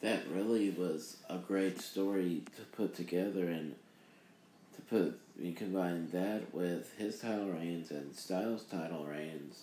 that 0.00 0.22
really 0.32 0.70
was 0.70 1.18
a 1.28 1.38
great 1.38 1.80
story 1.80 2.42
to 2.56 2.62
put 2.76 2.94
together 2.94 3.48
and 3.48 3.74
to 4.74 4.82
put 4.82 5.18
you 5.38 5.52
combine 5.52 6.08
that 6.12 6.52
with 6.52 6.92
his 6.98 7.20
title 7.20 7.50
reigns 7.50 7.90
and 7.90 8.14
Styles' 8.14 8.64
title 8.64 9.04
reigns 9.04 9.62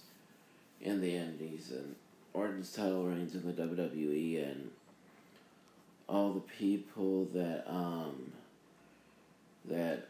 in 0.81 1.01
the 1.01 1.15
Indies 1.15 1.71
and 1.71 1.95
Orton's 2.33 2.71
title 2.71 3.05
reigns 3.05 3.35
in 3.35 3.45
the 3.45 3.53
WWE 3.53 4.51
and 4.51 4.71
all 6.07 6.33
the 6.33 6.39
people 6.39 7.25
that 7.33 7.63
um, 7.67 8.31
that 9.65 10.07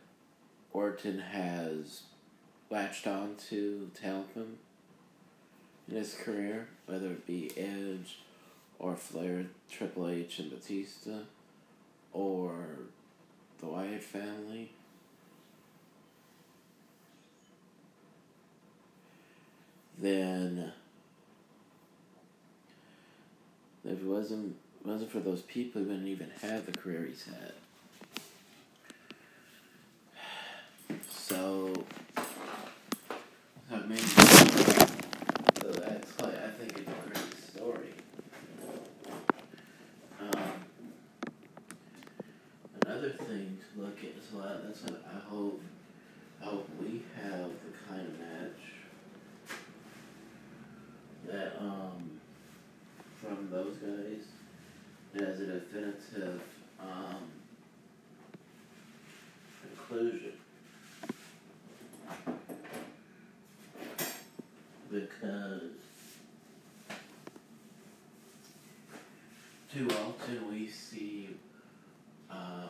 Orton 0.71 1.19
has 1.19 2.03
latched 2.69 3.07
on 3.07 3.35
to 3.49 3.89
to 3.95 4.03
help 4.03 4.33
him 4.33 4.57
in 5.89 5.97
his 5.97 6.13
career, 6.13 6.67
whether 6.85 7.07
it 7.07 7.25
be 7.25 7.51
Edge 7.57 8.19
or 8.77 8.95
Flair, 8.95 9.47
Triple 9.69 10.07
H, 10.07 10.39
and 10.39 10.49
Batista, 10.49 11.19
or 12.13 12.79
the 13.59 13.65
Wyatt 13.65 14.03
family. 14.03 14.71
Then, 20.01 20.71
if 23.83 23.99
it 23.99 24.03
wasn't 24.03 24.55
wasn't 24.85 25.11
for 25.11 25.19
those 25.19 25.41
people, 25.41 25.81
he 25.81 25.87
wouldn't 25.87 26.07
even 26.07 26.31
have 26.41 26.65
the 26.65 26.71
career 26.71 27.05
he's 27.05 27.25
had. 27.25 27.53
So, 31.09 31.73
that 33.69 33.87
that's 35.59 36.17
why 36.17 36.29
I 36.29 36.49
think 36.57 36.77
it's 36.77 36.89
a 36.89 37.09
great 37.09 37.37
story. 37.51 37.93
Um, 40.21 40.53
another 42.85 43.09
thing 43.09 43.57
to 43.73 43.81
look 43.81 43.97
at 43.99 44.11
as 44.17 44.33
well. 44.33 44.59
That's 44.63 44.81
what 44.83 45.03
I 45.13 45.19
hope. 45.29 45.61
I 46.41 46.45
hope 46.45 46.69
we 46.81 47.03
have 47.21 47.49
the 47.49 47.73
kind 47.89 48.07
of 48.07 48.17
match 48.17 48.58
that 51.31 51.53
um 51.59 52.19
from 53.21 53.49
those 53.51 53.75
guys 53.77 54.25
as 55.15 55.39
a 55.41 55.45
definitive 55.45 56.41
um 56.79 57.29
conclusion. 59.61 60.33
Because 64.89 65.61
too 69.71 69.87
often 69.87 70.49
we 70.49 70.67
see 70.67 71.29
um, 72.31 72.69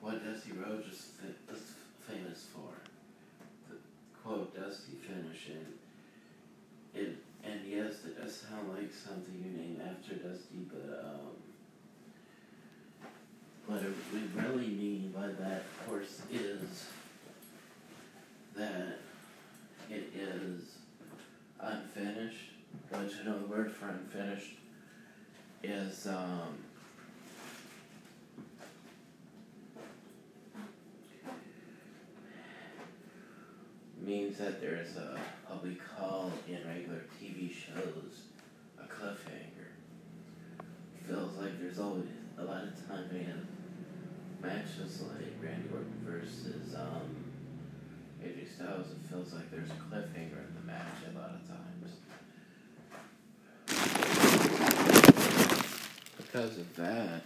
what 0.00 0.24
Dusty 0.24 0.50
Rhodes 0.52 1.10
is 1.52 1.60
famous 2.08 2.46
for. 2.52 2.72
The 3.68 3.76
quote 4.22 4.54
Dusty 4.56 4.96
finish 5.06 5.48
and 5.50 5.74
it 6.94 7.16
and 7.44 7.60
yes, 7.68 7.98
that 8.04 8.13
does 8.24 8.36
sound 8.36 8.68
like 8.70 8.90
something 8.92 9.34
you 9.44 9.50
name 9.58 9.82
after 9.86 10.14
Dusty, 10.14 10.66
but 10.70 11.04
um 11.04 11.36
what 13.66 13.82
we 14.12 14.42
really 14.42 14.68
mean 14.68 15.12
by 15.14 15.26
that 15.26 15.60
of 15.60 15.86
course 15.86 16.22
is 16.32 16.86
that 18.56 18.98
it 19.90 20.10
is 20.14 20.76
unfinished, 21.60 22.50
which 22.90 23.12
another 23.22 23.44
word 23.46 23.72
for 23.72 23.88
unfinished 23.88 24.56
is 25.62 26.06
um 26.06 26.56
means 34.06 34.36
that 34.38 34.60
there's 34.60 34.96
a 34.96 35.18
what 35.48 35.64
we 35.64 35.76
call 35.76 36.30
in 36.46 36.58
regular 36.66 37.04
TV 37.20 37.50
shows 37.50 38.24
a 38.78 38.82
cliffhanger. 38.82 39.72
Feels 41.08 41.36
like 41.38 41.58
there's 41.60 41.78
always 41.78 42.04
a 42.38 42.44
lot 42.44 42.64
of 42.64 42.88
time 42.88 43.08
in 43.12 43.46
matches 44.42 45.02
like 45.02 45.32
Randy 45.42 45.68
Orton 45.72 45.92
versus 46.04 46.74
um 46.74 47.24
AJ 48.22 48.54
Styles, 48.54 48.86
it 48.90 49.08
feels 49.10 49.32
like 49.32 49.50
there's 49.50 49.70
a 49.70 49.74
cliffhanger 49.74 50.40
in 50.48 50.54
the 50.54 50.66
match 50.66 51.02
a 51.08 51.18
lot 51.18 51.30
of 51.30 51.46
times. 51.46 51.90
Because 56.16 56.58
of 56.58 56.76
that, 56.76 57.22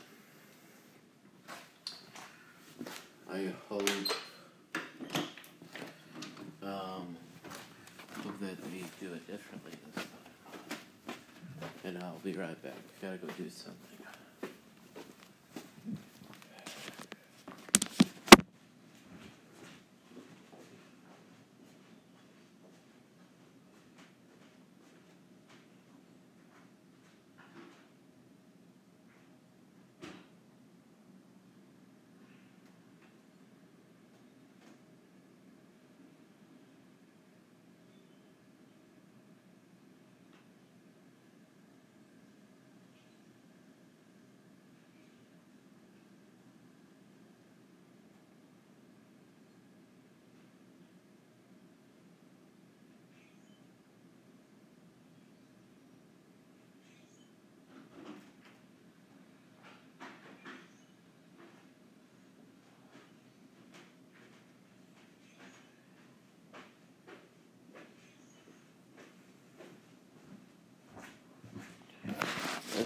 I 3.31 3.53
hope 3.69 3.89
um, 6.69 7.17
hope 8.23 8.28
that 8.41 8.57
we 8.71 8.85
do 9.01 9.13
it 9.13 9.27
differently 9.27 9.73
this 9.95 10.05
time. 10.05 11.17
And 11.85 11.99
I'll 11.99 12.21
be 12.23 12.33
right 12.33 12.61
back. 12.63 12.75
Gotta 13.03 13.17
go 13.17 13.27
do 13.37 13.49
something. 13.49 13.98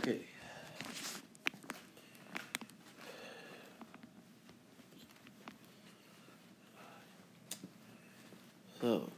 Okay. 0.03 0.19
So, 8.81 9.09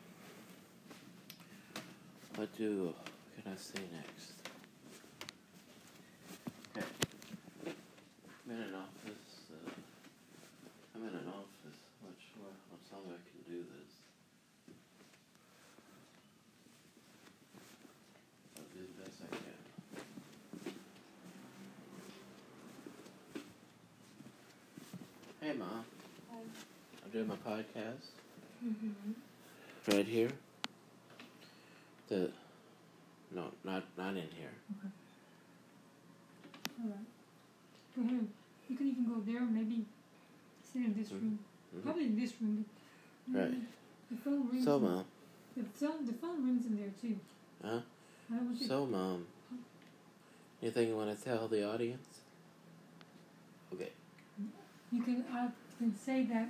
what 2.37 2.55
do 2.59 2.93
can 3.35 3.53
I 3.53 3.57
say 3.57 3.81
next? 3.97 4.33
Okay. 6.77 6.87
I'm 8.45 8.55
in 8.55 8.61
an 8.61 8.75
office. 8.75 9.49
Uh, 9.51 9.71
I'm 10.95 11.03
in 11.03 11.09
an 11.15 11.29
office. 11.29 11.81
I'm 12.03 12.11
not 12.11 12.19
sure 12.21 12.53
how 12.91 12.99
long 12.99 13.15
I 13.15 13.25
can 13.25 13.41
do 13.51 13.65
this. 13.65 13.91
I'll 18.59 18.69
do 18.77 18.81
the 18.85 19.03
best 19.03 19.23
I 19.23 19.35
can. 19.35 19.65
Hey, 25.45 25.53
Mom. 25.59 25.85
I'm 27.05 27.11
doing 27.11 27.29
my 27.29 27.37
podcast 27.37 28.09
Mm-hmm. 28.65 29.93
right 29.95 30.07
here. 30.07 30.31
The 32.09 32.31
no, 33.31 33.51
not 33.63 33.83
not 33.99 34.13
in 34.17 34.29
here. 34.41 34.55
Okay. 34.73 34.89
All 36.81 36.89
right. 36.89 36.97
Go 37.95 38.03
ahead. 38.05 38.27
You 38.71 38.77
can 38.79 38.89
even 38.89 39.05
go 39.05 39.21
there. 39.21 39.43
Maybe 39.43 39.85
sit 40.63 40.81
in 40.81 40.95
this 40.95 41.11
Mhm. 41.11 41.21
room. 41.21 41.39
Mhm. 41.77 41.83
Probably 41.83 42.05
in 42.07 42.17
this 42.19 42.33
room. 42.41 42.65
Right. 43.29 43.53
The 44.11 44.17
phone 44.17 44.49
rings. 44.49 44.65
So, 44.65 44.81
Mom. 44.81 45.05
The 45.59 45.65
phone, 45.65 46.07
the 46.07 46.13
phone 46.15 46.43
rings 46.47 46.65
in 46.65 46.77
there 46.79 46.95
too. 47.03 47.21
Huh? 47.63 47.83
I 48.33 48.37
don't 48.37 48.59
you. 48.59 48.67
So, 48.67 48.87
Mom. 48.87 49.27
Anything 50.63 50.89
you 50.89 50.97
want 50.97 51.15
to 51.19 51.23
tell 51.23 51.49
the 51.49 51.69
audience? 51.71 52.24
You 54.95 55.03
can. 55.03 55.25
I 55.33 55.49
can 55.79 55.93
say 55.97 56.23
that 56.27 56.49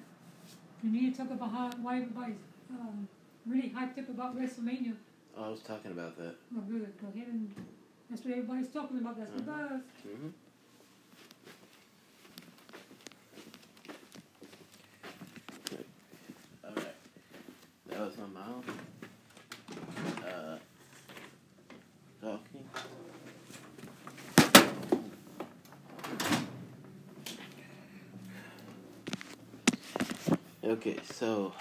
you 0.82 0.90
need 0.90 1.14
to 1.14 1.18
talk 1.22 1.30
about 1.30 1.50
how 1.50 1.70
why 1.80 1.96
everybody's 2.02 2.36
um, 2.70 3.08
really 3.46 3.70
hyped 3.70 3.98
up 3.98 4.08
about 4.10 4.36
WrestleMania. 4.38 4.94
Oh, 5.36 5.44
I 5.44 5.48
was 5.48 5.60
talking 5.62 5.92
about 5.92 6.18
that. 6.18 6.34
Oh, 6.56 6.60
good. 6.60 6.92
Go 7.00 7.06
ahead 7.14 7.28
and. 7.28 7.54
That's 8.10 8.22
what 8.22 8.32
everybody's 8.32 8.68
talking 8.68 8.98
about. 8.98 9.16
That's 9.18 9.32
the 9.32 9.40
Mhm. 9.40 9.46
buzz. 9.46 9.80
Mm-hmm. 10.06 10.28
That 17.88 18.00
was 18.00 18.16
my 18.18 18.26
mom. 18.26 18.64
Okay, 30.66 30.96
so 31.12 31.52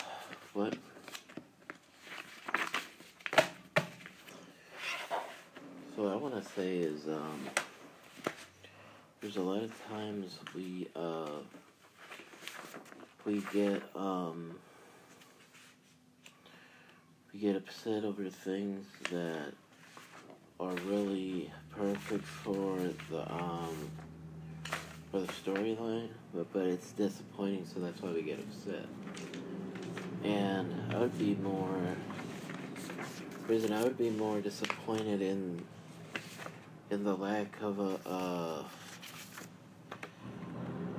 what? 0.53 0.77
So 5.93 6.03
what 6.03 6.13
I 6.13 6.15
want 6.15 6.41
to 6.41 6.51
say 6.51 6.77
is, 6.77 7.09
um, 7.09 7.49
there's 9.19 9.35
a 9.35 9.41
lot 9.41 9.61
of 9.61 9.73
times 9.89 10.39
we 10.55 10.87
uh, 10.95 11.41
we 13.25 13.43
get 13.51 13.83
um, 13.93 14.55
we 17.33 17.39
get 17.41 17.57
upset 17.57 18.05
over 18.05 18.29
things 18.29 18.85
that 19.11 19.51
are 20.61 20.75
really 20.87 21.51
perfect 21.75 22.23
for 22.23 22.77
the 23.11 23.33
um, 23.33 23.75
for 25.11 25.19
the 25.19 25.27
storyline 25.27 26.07
but, 26.33 26.51
but 26.53 26.63
it's 26.63 26.91
disappointing, 26.91 27.65
so 27.71 27.79
that's 27.79 28.01
why 28.01 28.11
we 28.11 28.21
get 28.21 28.39
upset. 28.39 28.85
And 30.23 30.73
I 30.93 30.97
would 30.97 31.17
be 31.17 31.35
more, 31.35 31.95
reason 33.47 33.73
I 33.73 33.83
would 33.83 33.97
be 33.97 34.09
more 34.09 34.41
disappointed 34.41 35.21
in 35.21 35.63
in 36.89 37.03
the 37.03 37.15
lack 37.15 37.59
of 37.61 37.79
a 37.79 37.99
uh, 38.05 38.63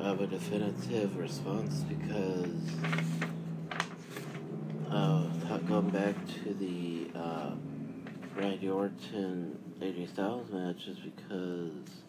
of 0.00 0.20
a 0.20 0.26
definitive 0.26 1.16
response 1.16 1.80
because 1.82 2.70
uh, 4.90 5.24
going 5.66 5.88
back 5.90 6.14
to 6.44 6.54
the 6.54 7.08
uh, 7.18 7.52
Randy 8.36 8.68
Orton 8.68 9.58
AJ 9.80 10.10
Styles 10.10 10.50
match 10.50 10.86
is 10.86 10.98
because 10.98 12.03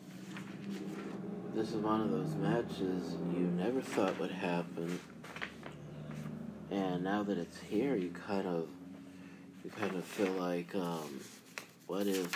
this 1.55 1.71
is 1.71 1.77
one 1.77 2.01
of 2.01 2.11
those 2.11 2.35
matches 2.35 3.15
you 3.33 3.49
never 3.57 3.79
thought 3.79 4.19
would 4.19 4.31
happen, 4.31 4.99
and 6.69 7.01
now 7.01 7.23
that 7.23 7.37
it's 7.37 7.57
here, 7.57 7.95
you 7.95 8.09
kind 8.27 8.45
of 8.45 8.67
you 9.63 9.69
kind 9.71 9.95
of 9.95 10.03
feel 10.03 10.33
like, 10.33 10.75
um, 10.75 11.21
what 11.87 12.07
if 12.07 12.29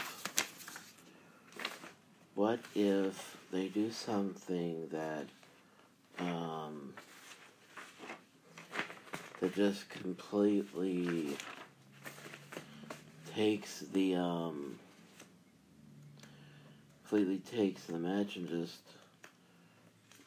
what 2.35 2.61
if 2.75 3.35
they 3.51 3.67
do 3.67 3.91
something 3.91 4.87
that 4.87 5.25
um, 6.19 6.93
that 9.41 9.53
just 9.53 9.89
completely 9.89 11.35
takes 13.35 13.79
the 13.91 14.15
um, 14.15 14.79
completely 17.05 17.39
takes 17.39 17.83
the 17.83 17.97
match 17.99 18.37
and 18.37 18.47
just 18.47 18.77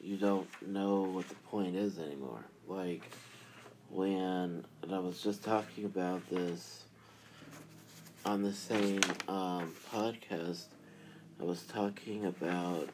you 0.02 0.16
don't 0.16 0.48
know 0.66 1.02
what 1.02 1.28
the 1.28 1.34
point 1.36 1.76
is 1.76 1.98
anymore. 1.98 2.44
Like 2.66 3.02
when 3.88 4.64
I 4.90 4.98
was 4.98 5.22
just 5.22 5.44
talking 5.44 5.84
about 5.84 6.28
this 6.28 6.84
on 8.24 8.42
the 8.42 8.52
same 8.52 9.00
um, 9.28 9.72
podcast 9.92 10.64
I 11.42 11.44
was 11.44 11.62
talking 11.64 12.26
about 12.26 12.88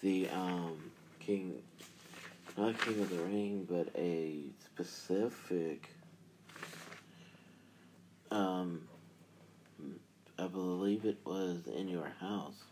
the 0.00 0.28
um, 0.28 0.92
King, 1.18 1.60
not 2.56 2.78
King 2.78 3.00
of 3.00 3.10
the 3.10 3.16
Ring, 3.16 3.66
but 3.68 3.88
a 3.96 4.44
specific, 4.64 5.88
um, 8.30 8.82
I 10.38 10.46
believe 10.46 11.04
it 11.04 11.18
was 11.24 11.66
in 11.66 11.88
your 11.88 12.12
house, 12.20 12.62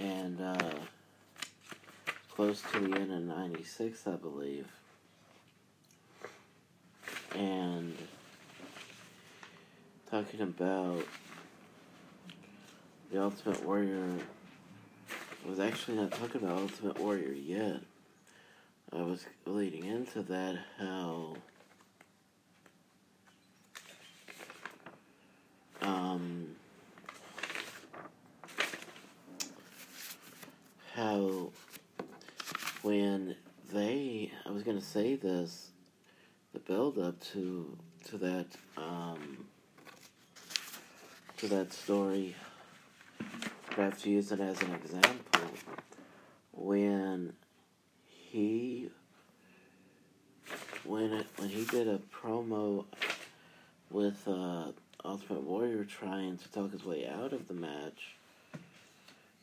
and 0.00 0.40
uh, 0.40 0.58
close 2.36 2.62
to 2.72 2.80
the 2.80 2.94
end 2.94 3.10
of 3.10 3.22
'96, 3.22 4.06
I 4.06 4.10
believe, 4.12 4.68
and 7.34 7.96
talking 10.10 10.42
about 10.42 11.02
the 13.10 13.22
Ultimate 13.22 13.64
Warrior 13.64 14.18
I 15.46 15.48
was 15.48 15.60
actually 15.60 15.96
not 15.96 16.10
talking 16.10 16.42
about 16.42 16.58
Ultimate 16.58 16.98
Warrior 16.98 17.32
yet. 17.32 17.80
I 18.92 19.02
was 19.02 19.24
leading 19.44 19.84
into 19.84 20.22
that 20.22 20.58
how 20.78 21.36
um 25.82 26.48
how 30.94 31.50
when 32.86 33.34
they 33.72 34.30
I 34.46 34.52
was 34.52 34.62
gonna 34.62 34.80
say 34.80 35.16
this 35.16 35.70
the 36.52 36.60
build 36.60 36.98
up 36.98 37.18
to 37.32 37.76
to 38.04 38.18
that 38.18 38.46
um 38.76 39.44
to 41.38 41.48
that 41.48 41.72
story 41.72 42.36
have 43.76 44.00
to 44.02 44.10
use 44.10 44.30
it 44.30 44.38
as 44.38 44.62
an 44.62 44.72
example. 44.72 45.40
When 46.52 47.32
he 48.06 48.88
when 50.84 51.12
it, 51.12 51.26
when 51.38 51.48
he 51.48 51.64
did 51.64 51.88
a 51.88 51.98
promo 51.98 52.84
with 53.90 54.26
uh, 54.28 54.70
Ultimate 55.04 55.42
Warrior 55.42 55.84
trying 55.84 56.38
to 56.38 56.52
talk 56.52 56.70
his 56.70 56.84
way 56.84 57.08
out 57.08 57.32
of 57.32 57.48
the 57.48 57.54
match, 57.54 58.15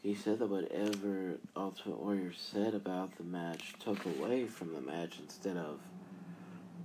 he 0.03 0.13
said 0.13 0.39
that 0.39 0.49
whatever 0.49 1.39
Ultimate 1.55 1.99
Warrior 1.99 2.33
said 2.33 2.75
about 2.75 3.17
the 3.17 3.23
match 3.23 3.73
took 3.79 4.05
away 4.05 4.45
from 4.45 4.73
the 4.73 4.81
match 4.81 5.17
instead 5.19 5.57
of 5.57 5.79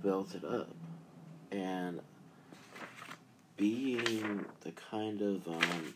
built 0.01 0.33
it 0.33 0.43
up. 0.43 0.69
And 1.51 1.99
being 3.57 4.45
the 4.61 4.71
kind 4.71 5.21
of 5.21 5.47
um, 5.47 5.93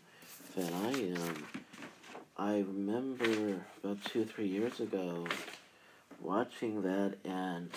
that 0.56 0.72
I 0.72 0.90
am. 0.90 1.48
I 2.38 2.58
remember 2.58 3.66
about 3.84 4.04
two 4.04 4.22
or 4.22 4.26
three 4.26 4.48
years 4.48 4.80
ago 4.80 5.26
watching 6.22 6.82
that 6.84 7.16
and 7.24 7.72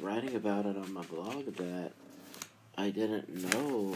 writing 0.00 0.34
about 0.34 0.66
it 0.66 0.76
on 0.76 0.92
my 0.92 1.02
blog 1.02 1.54
that 1.56 1.92
I 2.76 2.90
didn't 2.90 3.28
know 3.52 3.94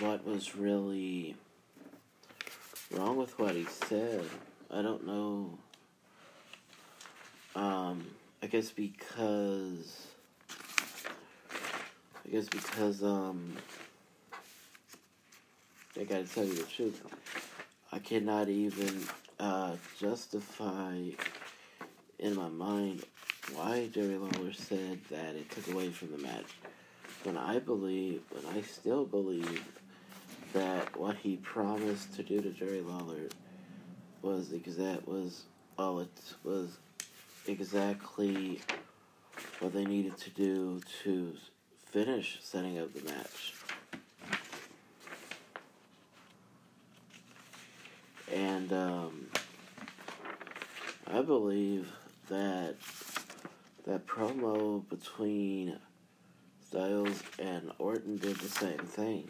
what 0.00 0.26
was 0.26 0.54
really 0.56 1.36
wrong 2.92 3.16
with 3.16 3.38
what 3.38 3.54
he 3.54 3.64
said. 3.64 4.24
I 4.70 4.82
don't 4.82 5.06
know. 5.06 5.58
Um, 7.54 8.06
I 8.42 8.46
guess 8.46 8.70
because. 8.70 10.06
I 12.26 12.28
guess 12.30 12.48
because, 12.48 13.02
um, 13.02 13.56
I 15.98 16.04
gotta 16.04 16.24
tell 16.24 16.44
you 16.44 16.54
the 16.54 16.62
truth. 16.62 17.02
I 17.92 17.98
cannot 17.98 18.48
even 18.48 19.02
uh, 19.40 19.74
justify 19.98 20.96
in 22.20 22.36
my 22.36 22.48
mind 22.48 23.04
why 23.54 23.88
Jerry 23.92 24.16
Lawler 24.16 24.52
said 24.52 25.00
that 25.10 25.34
it 25.34 25.50
took 25.50 25.74
away 25.74 25.90
from 25.90 26.12
the 26.12 26.18
match. 26.18 26.46
When 27.24 27.36
I 27.36 27.58
believe, 27.58 28.22
when 28.30 28.56
I 28.56 28.62
still 28.62 29.04
believe 29.04 29.64
that 30.52 30.98
what 30.98 31.16
he 31.16 31.36
promised 31.36 32.14
to 32.16 32.22
do 32.22 32.40
to 32.40 32.50
Jerry 32.50 32.80
Lawler 32.80 33.28
was 34.22 34.52
exact 34.52 35.06
was 35.06 35.44
well, 35.78 36.00
it 36.00 36.10
was 36.44 36.78
exactly 37.46 38.60
what 39.60 39.72
they 39.72 39.84
needed 39.84 40.16
to 40.18 40.30
do 40.30 40.80
to 41.02 41.34
finish 41.86 42.38
setting 42.42 42.78
up 42.78 42.92
the 42.92 43.02
match. 43.02 43.54
And 48.32 48.72
um, 48.72 49.26
I 51.06 51.22
believe 51.22 51.90
that 52.28 52.76
that 53.86 54.06
promo 54.06 54.86
between 54.88 55.78
Styles 56.68 57.22
and 57.38 57.72
Orton 57.78 58.18
did 58.18 58.36
the 58.36 58.48
same 58.48 58.78
thing. 58.78 59.28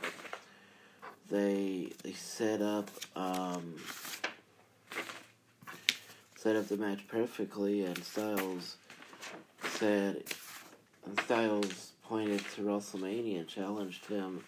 They 1.30 1.92
they 2.02 2.12
set 2.12 2.60
up 2.60 2.90
um, 3.14 3.76
set 6.36 6.56
up 6.56 6.66
the 6.66 6.76
match 6.76 7.06
perfectly, 7.06 7.84
and 7.84 8.02
Styles 8.02 8.76
said, 9.78 10.24
and 11.06 11.20
Styles 11.20 11.92
pointed 12.02 12.40
to 12.56 12.62
WrestleMania 12.62 13.38
and 13.40 13.48
challenged 13.48 14.06
him 14.06 14.42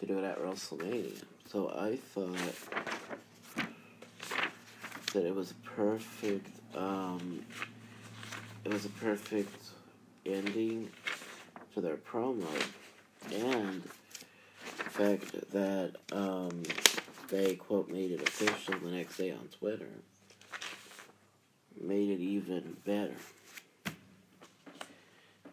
to 0.00 0.06
do 0.06 0.18
it 0.18 0.24
at 0.24 0.38
WrestleMania. 0.38 1.22
So 1.50 1.68
I 1.68 1.96
thought 1.96 2.38
that 5.12 5.26
it 5.26 5.34
was 5.34 5.50
a 5.50 5.68
perfect 5.76 6.48
um, 6.74 7.44
it 8.64 8.72
was 8.72 8.86
a 8.86 8.90
perfect 8.90 9.54
ending 10.24 10.88
to 11.74 11.82
their 11.82 11.96
promo 11.96 12.48
and 13.30 13.82
fact 14.94 15.50
that 15.50 15.92
um, 16.12 16.62
they 17.28 17.56
quote 17.56 17.90
made 17.90 18.12
it 18.12 18.22
official 18.22 18.78
the 18.78 18.90
next 18.92 19.16
day 19.16 19.32
on 19.32 19.48
Twitter 19.58 19.88
made 21.80 22.10
it 22.10 22.20
even 22.20 22.76
better. 22.84 23.16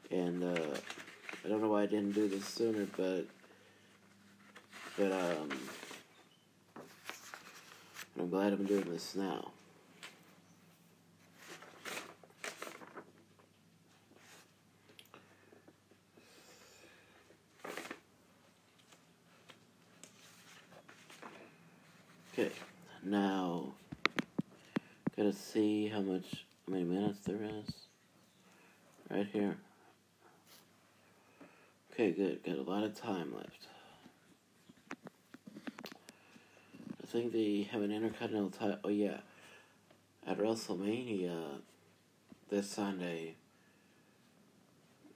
And 0.10 0.44
uh, 0.44 0.78
I 1.44 1.50
don't 1.50 1.62
know 1.62 1.70
why 1.70 1.84
I 1.84 1.86
didn't 1.86 2.12
do 2.12 2.28
this 2.28 2.46
sooner, 2.46 2.86
but 2.98 3.26
but 4.98 5.12
um, 5.12 5.50
I'm 8.20 8.30
glad 8.30 8.54
I'm 8.54 8.66
doing 8.66 8.84
this 8.84 9.16
now. 9.16 9.52
Okay, 22.34 22.52
now 23.04 23.74
see 25.34 25.88
how 25.88 26.02
much, 26.02 26.46
how 26.66 26.74
many 26.74 26.84
minutes 26.84 27.20
there 27.26 27.44
is. 27.44 27.74
Right 29.10 29.28
here. 29.32 29.58
Okay, 31.94 32.12
good. 32.12 32.44
Got 32.44 32.58
a 32.58 32.62
lot 32.62 32.84
of 32.84 32.96
time 32.96 33.34
left. 33.36 33.68
I 37.04 37.08
think 37.08 37.34
they 37.34 37.68
have 37.72 37.82
an 37.82 37.92
Intercontinental 37.92 38.52
title. 38.52 38.80
Oh, 38.84 38.90
yeah. 38.90 39.18
At 40.26 40.38
WrestleMania 40.38 41.60
this 42.50 42.70
Sunday, 42.70 43.36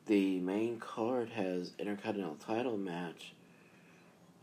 the 0.08 0.40
main 0.40 0.80
card 0.80 1.30
has 1.30 1.72
Intercontinental 1.80 2.36
title 2.36 2.78
match. 2.78 3.34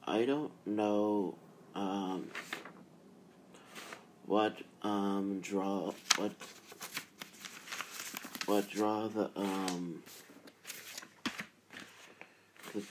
I 0.06 0.24
don't 0.24 0.52
know 0.66 1.36
um, 1.74 2.28
what 4.32 4.56
um, 4.80 5.40
draw 5.42 5.92
what 6.16 6.32
what 8.46 8.70
draw 8.70 9.06
the 9.08 9.28
um 9.36 10.02
the 12.72 12.82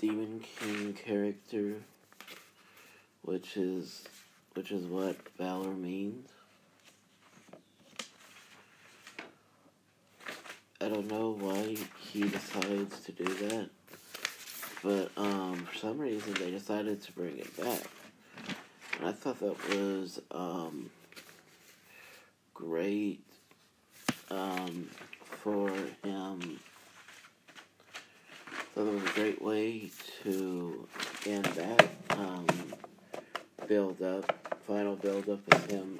Demon 0.00 0.42
King 0.58 0.92
character, 0.94 1.74
which 3.22 3.56
is 3.56 4.02
which 4.54 4.72
is 4.72 4.84
what 4.84 5.14
Balor 5.38 5.74
means. 5.74 6.28
I 10.80 10.88
don't 10.88 11.08
know 11.08 11.36
why 11.38 11.76
he 12.00 12.22
decides 12.22 12.98
to 13.02 13.12
do 13.12 13.32
that, 13.46 13.70
but 14.82 15.12
um, 15.16 15.68
for 15.70 15.78
some 15.78 15.98
reason 15.98 16.34
they 16.34 16.50
decided 16.50 17.00
to 17.00 17.12
bring 17.12 17.38
it 17.38 17.56
back, 17.56 17.84
I 19.04 19.12
thought 19.12 19.40
that 19.40 19.76
was 19.76 20.20
um, 20.30 20.90
great 22.54 23.24
um, 24.30 24.88
for 25.24 25.70
him. 26.04 26.60
So 28.74 28.84
that 28.84 28.92
was 28.92 29.02
a 29.02 29.14
great 29.14 29.42
way 29.42 29.90
to 30.22 30.86
end 31.26 31.44
that 31.44 31.88
um, 32.10 32.46
build 33.66 34.02
up, 34.02 34.58
final 34.66 34.96
build 34.96 35.28
up 35.28 35.54
of 35.54 35.70
him 35.70 35.98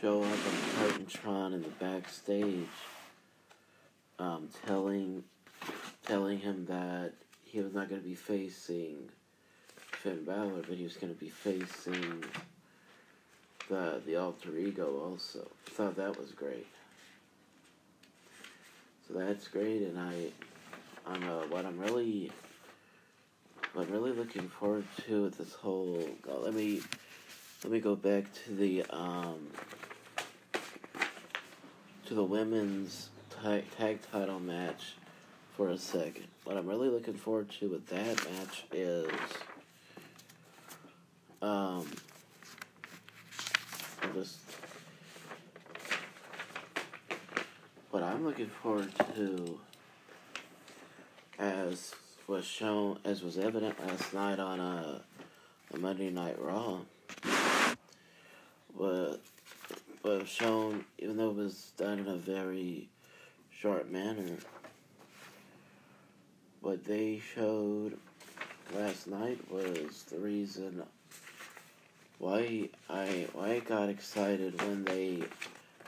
show 0.00 0.22
up 0.22 0.30
on 0.30 0.88
Titantron 0.90 1.54
in 1.54 1.62
the 1.62 1.68
backstage, 1.80 2.68
um, 4.18 4.48
telling 4.66 5.24
telling 6.06 6.38
him 6.38 6.66
that 6.66 7.12
he 7.42 7.60
was 7.60 7.74
not 7.74 7.88
going 7.88 8.00
to 8.00 8.06
be 8.06 8.14
facing 8.14 9.08
Finn 10.02 10.24
Balor, 10.24 10.62
but 10.68 10.76
he 10.76 10.84
was 10.84 10.96
going 10.96 11.12
to 11.12 11.18
be 11.18 11.28
facing 11.28 12.24
the 13.68 14.00
the 14.06 14.16
alter 14.16 14.56
ego 14.56 15.10
also. 15.10 15.46
I 15.66 15.70
thought 15.70 15.96
that 15.96 16.18
was 16.18 16.32
great. 16.32 16.66
So 19.06 19.14
that's 19.14 19.48
great, 19.48 19.82
and 19.82 19.98
I, 19.98 20.30
I'm 21.06 21.22
uh, 21.28 21.46
what 21.48 21.64
I'm 21.64 21.78
really, 21.78 22.30
what 23.72 23.86
I'm 23.86 23.92
really 23.92 24.12
looking 24.12 24.48
forward 24.48 24.84
to 25.06 25.22
with 25.22 25.38
this 25.38 25.54
whole. 25.54 26.06
Uh, 26.28 26.38
let 26.40 26.52
me, 26.52 26.82
let 27.64 27.72
me 27.72 27.80
go 27.80 27.96
back 27.96 28.24
to 28.44 28.54
the 28.54 28.84
um, 28.90 29.48
to 32.04 32.14
the 32.14 32.24
women's 32.24 33.08
tag, 33.42 33.64
tag 33.76 34.00
title 34.12 34.40
match 34.40 34.94
for 35.56 35.70
a 35.70 35.78
second. 35.78 36.26
What 36.44 36.56
I'm 36.56 36.66
really 36.66 36.88
looking 36.88 37.14
forward 37.14 37.50
to 37.60 37.68
with 37.68 37.86
that 37.88 38.16
match 38.30 38.66
is, 38.72 39.10
um, 41.42 41.86
I'll 44.02 44.12
just 44.14 44.38
what 47.90 48.02
I'm 48.02 48.24
looking 48.24 48.48
forward 48.48 48.92
to, 49.16 49.58
as 51.38 51.94
was 52.26 52.44
shown, 52.44 52.98
as 53.04 53.22
was 53.22 53.38
evident 53.38 53.78
last 53.86 54.12
night 54.12 54.38
on 54.38 54.60
a, 54.60 55.02
a 55.72 55.78
Monday 55.78 56.10
Night 56.10 56.40
Raw, 56.40 56.80
was 58.74 59.18
was 60.02 60.28
shown, 60.28 60.84
even 60.98 61.16
though 61.16 61.30
it 61.30 61.36
was 61.36 61.72
done 61.76 62.00
in 62.00 62.08
a 62.08 62.16
very 62.16 62.88
short 63.50 63.90
manner. 63.90 64.36
What 66.60 66.84
they 66.84 67.20
showed 67.34 67.98
last 68.74 69.06
night 69.06 69.38
was 69.50 70.04
the 70.10 70.18
reason 70.18 70.82
why 72.18 72.68
I 72.88 73.26
why 73.32 73.52
I 73.52 73.58
got 73.60 73.88
excited 73.88 74.60
when 74.62 74.84
they 74.84 75.22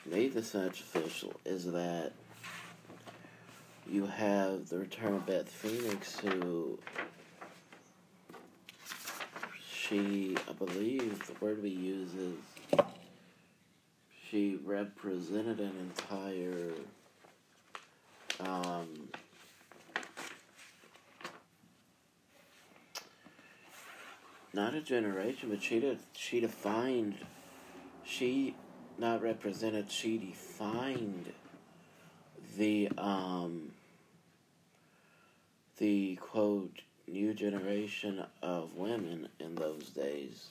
made 0.06 0.34
this 0.34 0.54
match 0.54 0.80
official 0.80 1.32
is 1.44 1.64
that 1.72 2.12
you 3.88 4.06
have 4.06 4.68
the 4.68 4.78
return 4.78 5.14
of 5.14 5.26
Beth 5.26 5.48
Phoenix, 5.48 6.18
who 6.20 6.78
she, 9.68 10.36
I 10.48 10.52
believe, 10.52 11.26
the 11.26 11.44
word 11.44 11.62
we 11.62 11.70
use 11.70 12.14
is 12.14 12.34
she 14.30 14.60
represented 14.64 15.58
an 15.58 15.72
entire 15.80 16.70
um, 18.38 19.08
not 24.52 24.74
a 24.74 24.80
generation, 24.80 25.50
but 25.50 25.62
she 25.62 25.80
did, 25.80 25.98
she 26.12 26.40
defined 26.40 27.16
she 28.04 28.56
not 28.98 29.22
represented, 29.22 29.90
she 29.90 30.18
defined 30.18 31.32
the 32.56 32.88
um 32.98 33.72
the 35.78 36.16
quote 36.16 36.82
new 37.06 37.32
generation 37.32 38.22
of 38.42 38.76
women 38.76 39.28
in 39.38 39.54
those 39.54 39.88
days 39.90 40.48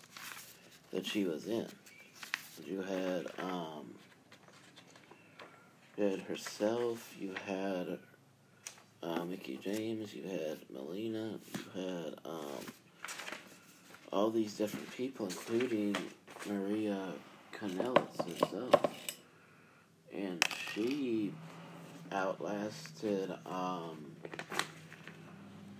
that 0.91 1.05
she 1.05 1.25
was 1.25 1.47
in. 1.47 1.67
You 2.65 2.81
had 2.81 3.27
um 3.39 3.93
you 5.97 6.05
had 6.05 6.21
herself, 6.21 7.13
you 7.19 7.35
had 7.45 7.99
uh, 9.03 9.25
Mickie 9.25 9.59
James, 9.61 10.13
you 10.13 10.23
had 10.23 10.57
Melina, 10.73 11.39
you 11.53 11.81
had 11.81 12.13
um 12.25 12.63
all 14.11 14.29
these 14.29 14.55
different 14.55 14.89
people, 14.91 15.27
including 15.27 15.95
Maria 16.47 17.13
Kanellis 17.53 18.41
herself. 18.41 18.81
And 20.13 20.43
she 20.73 21.33
outlasted 22.11 23.31
um, 23.45 24.15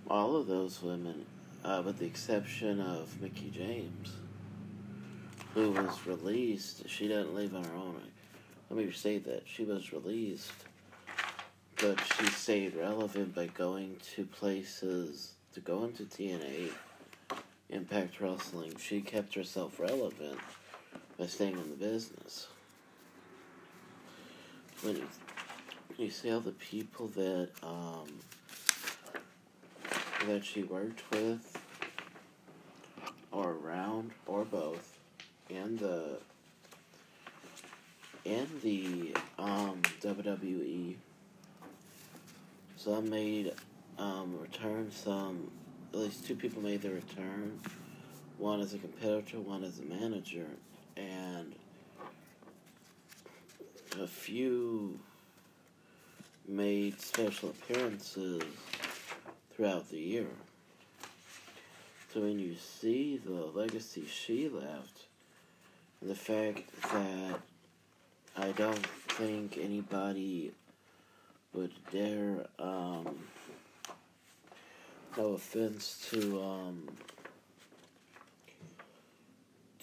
all 0.08 0.36
of 0.36 0.46
those 0.46 0.82
women, 0.82 1.26
uh, 1.64 1.82
with 1.84 1.98
the 1.98 2.06
exception 2.06 2.80
of 2.80 3.20
Mickie 3.20 3.50
James, 3.50 4.12
who 5.54 5.72
was 5.72 6.06
released. 6.06 6.88
She 6.88 7.08
didn't 7.08 7.34
leave 7.34 7.54
on 7.54 7.64
her 7.64 7.74
own. 7.74 8.00
Let 8.68 8.86
me 8.86 8.92
say 8.92 9.18
that. 9.18 9.42
She 9.46 9.64
was 9.64 9.92
released, 9.92 10.52
but 11.80 11.98
she 12.00 12.26
stayed 12.26 12.76
relevant 12.76 13.34
by 13.34 13.46
going 13.46 13.96
to 14.14 14.24
places, 14.24 15.32
to 15.54 15.60
go 15.60 15.82
into 15.84 16.04
TNA, 16.04 16.70
Impact 17.70 18.20
Wrestling. 18.20 18.74
She 18.78 19.00
kept 19.00 19.34
herself 19.34 19.78
relevant 19.78 20.38
by 21.18 21.26
staying 21.26 21.54
in 21.54 21.70
the 21.70 21.76
business. 21.76 22.48
When 24.82 25.06
you, 25.98 26.10
see 26.10 26.32
all 26.32 26.40
the 26.40 26.52
people 26.52 27.08
that 27.08 27.50
um, 27.62 28.08
that 30.26 30.44
she 30.44 30.62
worked 30.62 31.02
with, 31.12 31.58
or 33.30 33.52
around, 33.52 34.10
or 34.26 34.44
both, 34.44 34.98
in 35.48 35.76
the 35.76 36.18
in 38.24 38.46
the 38.62 39.14
um, 39.38 39.80
WWE, 40.00 40.94
some 42.76 43.10
made 43.10 43.52
um, 43.98 44.38
return. 44.40 44.90
Some 44.90 45.50
at 45.92 45.98
least 45.98 46.26
two 46.26 46.36
people 46.36 46.62
made 46.62 46.82
their 46.82 46.94
return. 46.94 47.58
One 48.38 48.60
as 48.60 48.74
a 48.74 48.78
competitor, 48.78 49.40
one 49.40 49.64
as 49.64 49.78
a 49.80 49.82
manager 49.82 50.46
and 50.96 51.54
a 54.00 54.06
few 54.06 54.98
made 56.46 57.00
special 57.00 57.50
appearances 57.50 58.42
throughout 59.52 59.88
the 59.90 59.98
year. 59.98 60.26
So 62.12 62.22
when 62.22 62.38
you 62.38 62.56
see 62.56 63.18
the 63.18 63.30
legacy 63.30 64.04
she 64.06 64.48
left, 64.48 65.06
the 66.02 66.14
fact 66.14 66.62
that 66.92 67.40
I 68.36 68.52
don't 68.52 68.86
think 69.10 69.58
anybody 69.58 70.52
would 71.52 71.72
dare, 71.92 72.46
um, 72.58 73.18
no 75.16 75.32
offense 75.32 76.06
to, 76.10 76.42
um, 76.42 76.88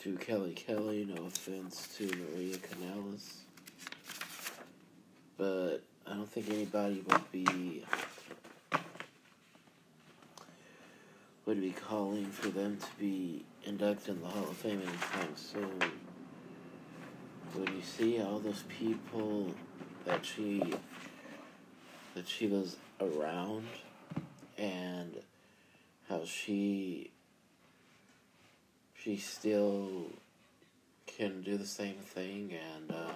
to 0.01 0.15
Kelly 0.17 0.53
Kelly, 0.53 1.05
no 1.05 1.25
offense 1.25 1.87
to 1.97 2.05
Maria 2.05 2.55
Kanellis, 2.57 3.33
but 5.37 5.79
I 6.05 6.13
don't 6.13 6.29
think 6.29 6.49
anybody 6.49 7.03
would 7.07 7.31
be 7.31 7.83
would 11.45 11.61
be 11.61 11.71
calling 11.71 12.25
for 12.25 12.49
them 12.49 12.77
to 12.77 12.87
be 12.99 13.43
inducted 13.65 14.15
in 14.15 14.21
the 14.21 14.27
Hall 14.27 14.49
of 14.49 14.57
Fame 14.57 14.81
anytime 14.81 15.35
soon. 15.35 15.79
When 17.53 17.73
you 17.73 17.81
see 17.81 18.21
all 18.21 18.39
those 18.39 18.63
people 18.67 19.53
that 20.05 20.25
she 20.25 20.61
that 22.15 22.27
she 22.27 22.47
was 22.47 22.77
around 22.99 23.65
and 24.57 25.15
how 26.09 26.23
she 26.25 27.11
she 28.95 29.17
still 29.17 30.07
can 31.05 31.41
do 31.41 31.57
the 31.57 31.65
same 31.65 31.95
thing 31.95 32.53
and 32.53 32.91
uh, 32.91 33.11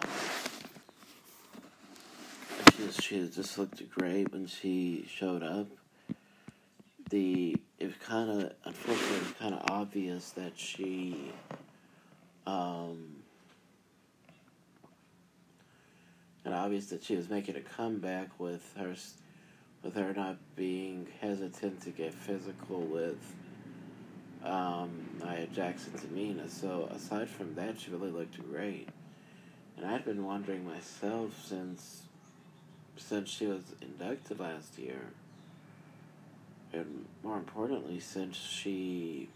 she 2.77 3.01
she 3.01 3.30
just 3.30 3.58
looked 3.58 3.89
great 3.89 4.32
when 4.32 4.47
she 4.47 5.06
showed 5.10 5.43
up. 5.43 5.67
The 7.10 7.58
it 7.80 7.86
was 7.88 7.95
kind 8.06 8.30
of 8.30 8.54
unfortunately 8.63 9.34
kind 9.39 9.56
of 9.56 9.69
obvious 9.69 10.32
that 10.32 10.58
she 10.58 11.32
um 12.47 13.15
and 16.45 16.54
obvious 16.54 16.88
that 16.88 17.04
she 17.04 17.15
was 17.15 17.30
making 17.30 17.56
a 17.56 17.62
comeback 17.62 18.39
with 18.39 18.73
her 18.77 18.95
with 19.84 19.96
her 19.96 20.13
not 20.13 20.38
being 20.56 21.08
hesitant 21.20 21.82
to 21.82 21.89
get 21.89 22.13
physical 22.13 22.82
with 22.82 23.17
um, 24.44 25.10
Nia 25.20 25.48
Jax 25.48 25.88
and 25.88 25.96
Tamina. 26.00 26.50
So 26.50 26.89
aside 26.94 27.30
from 27.30 27.56
that, 27.56 27.80
she 27.80 27.91
really 27.91 28.12
looked 28.12 28.38
great. 28.52 28.89
And 29.78 29.86
I'd 29.86 30.06
been 30.06 30.26
wondering 30.26 30.65
myself 30.65 31.44
since 31.46 32.04
since 32.98 33.30
she 33.30 33.48
was 33.48 33.63
inducted 33.82 34.39
last 34.39 34.78
year, 34.78 35.08
and 36.72 37.06
more 37.24 37.38
importantly, 37.38 38.00
since 38.00 38.36
she 38.38 39.30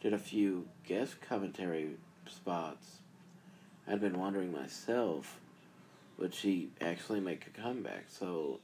did 0.00 0.12
a 0.12 0.18
few 0.18 0.68
guest 0.86 1.20
commentary 1.20 1.96
spots, 2.28 2.98
I'd 3.88 4.00
been 4.00 4.18
wondering 4.18 4.52
myself, 4.52 5.40
would 6.18 6.34
she 6.34 6.70
actually 6.80 7.20
make 7.20 7.46
a 7.46 7.60
comeback? 7.60 8.04
So 8.08 8.60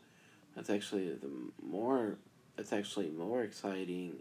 that's 0.58 0.70
actually 0.70 1.08
the 1.10 1.30
more 1.64 2.16
that's 2.56 2.72
actually 2.72 3.10
more 3.10 3.44
exciting 3.44 4.16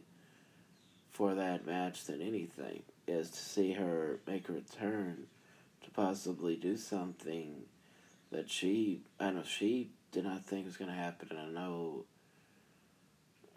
for 1.09 1.33
that 1.33 1.65
match 1.65 2.05
than 2.05 2.21
anything 2.21 2.83
is 3.07 3.31
to 3.31 3.39
see 3.39 3.73
her 3.73 4.19
make 4.27 4.47
a 4.47 4.51
return 4.51 5.25
to 5.83 5.89
possibly 5.89 6.55
do 6.55 6.77
something 6.77 7.63
that 8.31 8.51
she 8.51 9.01
I 9.19 9.31
know 9.31 9.41
she 9.41 9.89
did 10.11 10.25
not 10.25 10.45
think 10.45 10.65
was 10.65 10.77
going 10.77 10.91
to 10.91 10.95
happen, 10.95 11.29
and 11.31 11.39
I 11.39 11.59
know 11.59 12.05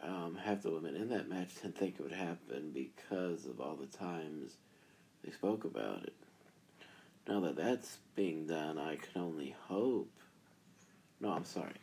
um, 0.03 0.39
half 0.43 0.63
the 0.63 0.71
women 0.71 0.97
in 0.97 1.11
that 1.11 1.29
match 1.29 1.57
didn't 1.57 1.77
think 1.77 1.97
it 1.99 2.03
would 2.03 2.13
happen 2.13 2.71
because 2.73 3.45
of 3.45 3.61
all 3.61 3.77
the 3.77 3.95
times 3.99 4.57
they 5.23 5.33
spoke 5.33 5.65
about 5.65 6.05
it. 6.05 6.15
Now 7.29 7.41
that 7.41 7.57
that's 7.57 7.99
being 8.17 8.47
done, 8.47 8.79
I 8.79 8.97
can 8.97 9.21
only 9.21 9.55
hope. 9.69 10.11
No, 11.21 11.33
I'm 11.33 11.45
sorry. 11.45 11.75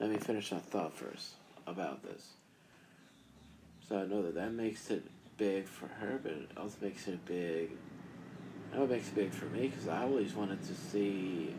Let 0.00 0.10
me 0.10 0.16
finish 0.18 0.52
my 0.52 0.58
thought 0.58 0.94
first 0.96 1.34
about 1.66 2.02
this. 2.04 2.34
So 3.88 3.98
I 3.98 4.04
know 4.04 4.22
that 4.22 4.36
that 4.36 4.52
makes 4.52 4.90
it 4.90 5.02
big 5.36 5.66
for 5.66 5.86
her, 5.86 6.20
but 6.22 6.32
it 6.32 6.50
also 6.56 6.76
makes 6.82 7.08
it 7.08 7.24
big. 7.24 7.70
It 8.72 8.90
makes 8.90 9.08
it 9.08 9.14
big 9.14 9.32
for 9.32 9.46
me 9.46 9.68
because 9.68 9.88
I 9.88 10.02
always 10.02 10.34
wanted 10.34 10.62
to 10.62 10.74
see 10.74 11.54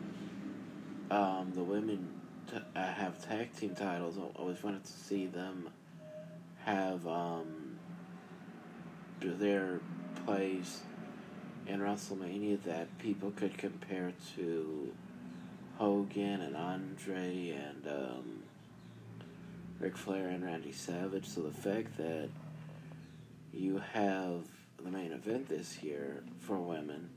um, 1.12 1.52
the 1.54 1.64
women 1.64 2.08
t- 2.50 2.58
uh, 2.76 2.94
have 2.94 3.22
tag 3.28 3.54
team 3.56 3.76
titles. 3.76 4.18
I 4.18 4.40
always 4.40 4.64
wanted 4.64 4.86
to 4.86 4.92
see 4.92 5.26
them 5.26 5.70
have 6.64 7.06
um, 7.08 7.80
their 9.20 9.80
place 10.26 10.82
in 11.68 11.80
WrestleMania 11.80 12.62
that 12.64 12.98
people 13.00 13.32
could 13.32 13.58
compare 13.58 14.14
to 14.36 14.94
Hogan 15.80 16.42
and 16.42 16.58
Andre 16.58 17.52
and 17.52 17.88
um, 17.88 18.44
Ric 19.80 19.96
Flair 19.96 20.28
and 20.28 20.44
Randy 20.44 20.74
Savage. 20.74 21.26
So 21.26 21.40
the 21.40 21.52
fact 21.52 21.96
that 21.96 22.28
you 23.54 23.82
have 23.94 24.42
the 24.84 24.92
main 24.92 25.14
event 25.14 25.48
this 25.48 25.82
year 25.82 26.22
for 26.38 26.58
women, 26.58 27.10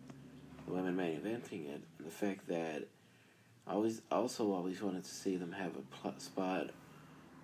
the 0.64 0.74
women 0.74 0.94
main 0.94 1.20
eventing 1.20 1.68
it, 1.68 1.80
and 1.98 2.06
the 2.06 2.12
fact 2.12 2.46
that 2.46 2.84
I 3.66 3.72
always 3.72 4.00
also 4.12 4.52
always 4.52 4.80
wanted 4.80 5.02
to 5.02 5.10
see 5.10 5.36
them 5.36 5.50
have 5.50 5.72
a 5.76 5.96
pl- 5.96 6.14
spot 6.18 6.70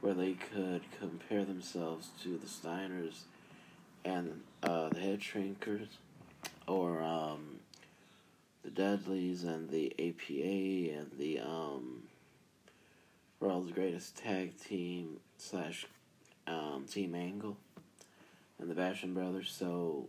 where 0.01 0.15
they 0.15 0.35
could 0.35 0.83
compare 1.01 1.45
themselves 1.45 2.11
to 2.23 2.39
the 2.39 2.47
Steiners 2.47 3.23
and 4.05 4.43
uh, 4.63 4.89
the 4.91 5.01
Head 5.01 5.19
Shrinkers, 5.19 5.89
or 6.69 7.03
um, 7.03 7.58
the 8.69 8.83
Dudleys 8.83 9.45
and 9.45 9.71
the 9.71 9.93
APA 9.93 10.99
and 10.99 11.11
the 11.19 11.41
um, 11.41 12.03
World's 13.41 13.73
Greatest 13.73 14.17
Tag 14.17 14.53
Team 14.59 15.21
slash 15.39 15.87
um, 16.47 16.85
Team 16.91 17.15
Angle 17.15 17.57
and 18.59 18.71
the 18.71 18.75
Basham 18.75 19.15
Brothers. 19.15 19.55
So 19.57 20.09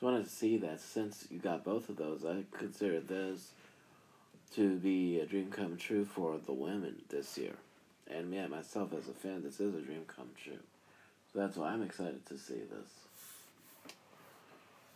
I 0.00 0.04
wanted 0.04 0.24
to 0.24 0.30
see 0.30 0.56
that 0.58 0.80
since 0.80 1.26
you 1.30 1.38
got 1.38 1.64
both 1.64 1.88
of 1.88 1.96
those, 1.96 2.24
I 2.24 2.44
consider 2.56 3.00
this 3.00 3.50
to 4.54 4.76
be 4.76 5.18
a 5.18 5.26
dream 5.26 5.50
come 5.50 5.76
true 5.76 6.04
for 6.04 6.38
the 6.38 6.52
women 6.52 7.02
this 7.08 7.36
year. 7.38 7.54
And 8.08 8.30
me 8.30 8.38
and 8.38 8.50
myself 8.50 8.92
as 8.92 9.08
a 9.08 9.12
fan, 9.12 9.42
this 9.42 9.58
is 9.58 9.74
a 9.74 9.80
dream 9.80 10.04
come 10.06 10.30
true. 10.42 10.58
So 11.32 11.40
that's 11.40 11.56
why 11.56 11.70
I'm 11.70 11.82
excited 11.82 12.24
to 12.26 12.38
see 12.38 12.62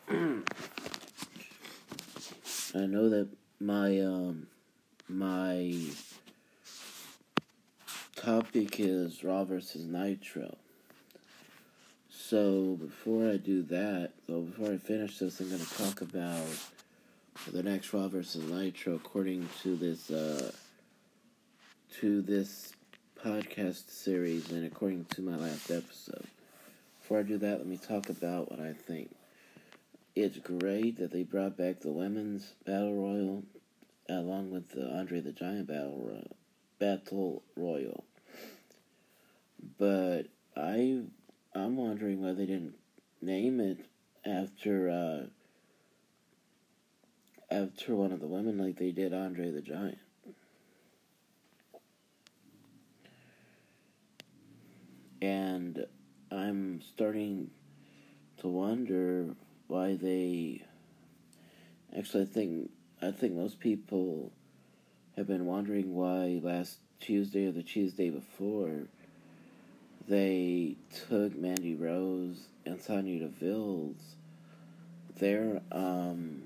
this. 0.09 0.44
I 2.76 2.87
know 2.87 3.08
that 3.08 3.28
my 3.60 4.00
um 4.00 4.48
my 5.08 5.72
topic 8.16 8.80
is 8.80 9.22
Raw 9.22 9.44
versus 9.44 9.84
Nitro. 9.84 10.56
So 12.10 12.76
before 12.80 13.30
I 13.30 13.37
do 13.37 13.62
that, 13.64 14.10
so 14.26 14.40
before 14.40 14.72
I 14.72 14.78
finish 14.78 15.18
this, 15.18 15.38
I'm 15.38 15.50
going 15.50 15.60
to 15.60 15.74
talk 15.74 16.00
about 16.00 16.46
the 17.52 17.62
next 17.62 17.92
Raw 17.92 18.08
versus 18.08 18.50
Nitro 18.50 18.94
according 18.94 19.48
to 19.62 19.76
this 19.76 20.10
uh, 20.10 20.50
to 22.00 22.22
this 22.22 22.72
podcast 23.22 23.88
series 23.88 24.50
and 24.50 24.66
according 24.66 25.04
to 25.10 25.22
my 25.22 25.37
last 25.37 25.70
episode. 25.70 26.26
Before 27.00 27.20
I 27.20 27.22
do 27.22 27.38
that, 27.38 27.58
let 27.58 27.66
me 27.68 27.76
talk 27.76 28.08
about 28.08 28.50
what 28.50 28.58
I 28.58 28.72
think. 28.72 29.10
It's 30.16 30.38
great 30.38 30.98
that 30.98 31.11
they 31.11 31.24
brought 31.24 31.57
back 31.57 31.81
the 31.81 31.90
women's 31.90 32.55
battle 32.64 32.94
royal 32.94 33.42
along 34.09 34.53
with 34.53 34.68
the 34.68 34.88
Andre 34.88 35.20
the 35.20 35.32
Giant 35.32 35.66
battle 35.66 36.01
royal, 36.07 36.36
battle 36.78 37.43
royal. 37.57 38.05
But 39.76 40.26
I 40.57 41.03
I'm 41.53 41.76
wondering 41.76 42.22
why 42.22 42.32
they 42.32 42.47
didn't 42.47 42.76
name 43.20 43.59
it 43.59 43.78
after 44.24 44.88
uh, 44.88 45.26
after 47.53 47.97
one 47.97 48.12
of 48.12 48.20
the 48.20 48.28
women 48.28 48.57
like 48.57 48.76
they 48.76 48.93
did 48.93 49.12
Andre 49.12 49.51
the 49.51 49.62
Giant. 49.62 49.99
And 55.20 55.86
I'm 56.30 56.82
starting 56.82 57.51
to 58.38 58.49
wonder 58.49 59.34
why 59.66 59.96
they 59.96 60.62
actually 61.96 62.22
I 62.24 62.26
think 62.26 62.70
I 63.02 63.10
think 63.10 63.34
most 63.34 63.60
people 63.60 64.32
have 65.16 65.26
been 65.26 65.46
wondering 65.46 65.94
why 65.94 66.40
last 66.42 66.78
Tuesday 67.00 67.46
or 67.46 67.52
the 67.52 67.62
Tuesday 67.62 68.10
before 68.10 68.82
they 70.08 70.76
took 71.08 71.36
Mandy 71.36 71.74
Rose 71.74 72.48
and 72.66 72.80
Sonya 72.80 73.20
Deville's 73.20 74.16
their 75.18 75.60
um 75.70 76.42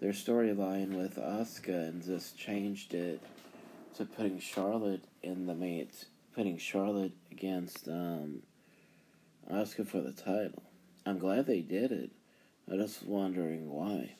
their 0.00 0.12
storyline 0.12 0.96
with 0.96 1.16
Asuka 1.16 1.88
and 1.88 2.04
just 2.04 2.36
changed 2.36 2.94
it 2.94 3.20
to 3.96 4.04
putting 4.04 4.40
Charlotte 4.40 5.04
in 5.22 5.46
the 5.46 5.54
main 5.54 5.88
putting 6.34 6.58
Charlotte 6.58 7.12
against 7.30 7.88
um 7.88 8.42
Asuka 9.50 9.86
for 9.86 10.00
the 10.00 10.12
title. 10.12 10.62
I'm 11.04 11.18
glad 11.18 11.46
they 11.46 11.60
did 11.60 11.90
it. 11.92 12.10
I'm 12.70 12.78
just 12.78 13.02
wondering 13.02 13.70
why. 13.70 14.12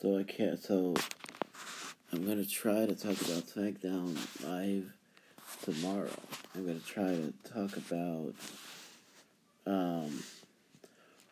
So 0.00 0.18
I 0.18 0.22
can't. 0.22 0.62
So 0.62 0.94
I'm 2.12 2.26
gonna 2.26 2.44
try 2.44 2.86
to 2.86 2.94
talk 2.94 3.20
about 3.20 3.46
SmackDown 3.46 4.16
Live 4.44 4.92
tomorrow. 5.62 6.10
I'm 6.54 6.66
gonna 6.66 6.78
try 6.78 7.08
to 7.08 7.32
talk 7.52 7.76
about 7.76 8.34
um, 9.66 10.22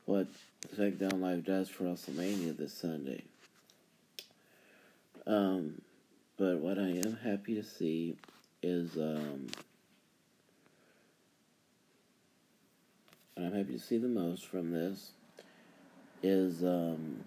what 0.07 0.27
SmackDown 0.75 1.21
Live 1.21 1.45
does 1.45 1.69
for 1.69 1.85
WrestleMania 1.85 2.57
this 2.57 2.73
Sunday. 2.73 3.23
Um, 5.27 5.81
but 6.37 6.57
what 6.59 6.79
I 6.79 7.01
am 7.05 7.19
happy 7.23 7.55
to 7.55 7.63
see 7.63 8.17
is 8.63 8.97
um, 8.97 9.47
what 13.35 13.47
I'm 13.47 13.53
happy 13.53 13.73
to 13.73 13.79
see 13.79 13.99
the 13.99 14.09
most 14.09 14.47
from 14.47 14.71
this 14.71 15.13
is 16.23 16.63
um, 16.63 17.25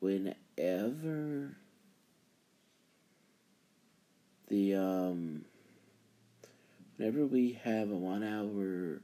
whenever 0.00 1.56
the 4.48 4.74
um, 4.74 5.44
whenever 6.96 7.26
we 7.26 7.58
have 7.62 7.90
a 7.90 7.96
one 7.96 8.22
hour 8.22 9.00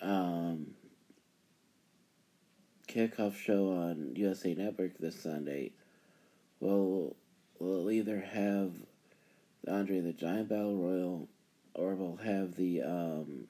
um, 0.00 0.68
kickoff 2.88 3.36
show 3.36 3.72
on 3.72 4.14
USA 4.16 4.54
Network 4.54 4.98
this 4.98 5.22
Sunday, 5.22 5.72
we'll 6.60 7.16
we'll 7.58 7.90
either 7.90 8.20
have 8.20 8.72
the 9.64 9.72
Andre 9.72 10.00
the 10.00 10.12
Giant 10.12 10.48
Battle 10.48 10.76
Royal 10.76 11.28
or 11.74 11.94
we'll 11.94 12.16
have 12.16 12.56
the 12.56 12.82
um, 12.82 13.46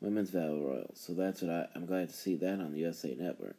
Women's 0.00 0.30
Battle 0.30 0.62
Royal. 0.62 0.90
So 0.94 1.12
that's 1.14 1.42
what 1.42 1.50
I, 1.50 1.68
I'm 1.74 1.86
glad 1.86 2.08
to 2.08 2.14
see 2.14 2.36
that 2.36 2.60
on 2.60 2.72
the 2.72 2.80
USA 2.80 3.14
Network. 3.18 3.56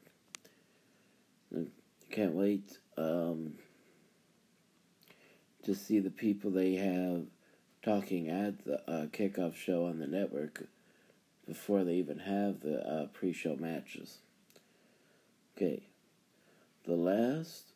I 1.55 1.65
can't 2.09 2.33
wait 2.33 2.77
um, 2.97 3.53
to 5.63 5.75
see 5.75 5.99
the 5.99 6.09
people 6.09 6.51
they 6.51 6.75
have 6.75 7.25
talking 7.83 8.29
at 8.29 8.63
the 8.63 8.79
uh, 8.89 9.05
kickoff 9.07 9.55
show 9.55 9.85
on 9.85 9.99
the 9.99 10.07
network 10.07 10.63
before 11.47 11.83
they 11.83 11.95
even 11.95 12.19
have 12.19 12.61
the 12.61 12.79
uh, 12.87 13.07
pre-show 13.07 13.55
matches. 13.55 14.19
Okay, 15.57 15.83
the 16.85 16.95
last 16.95 17.70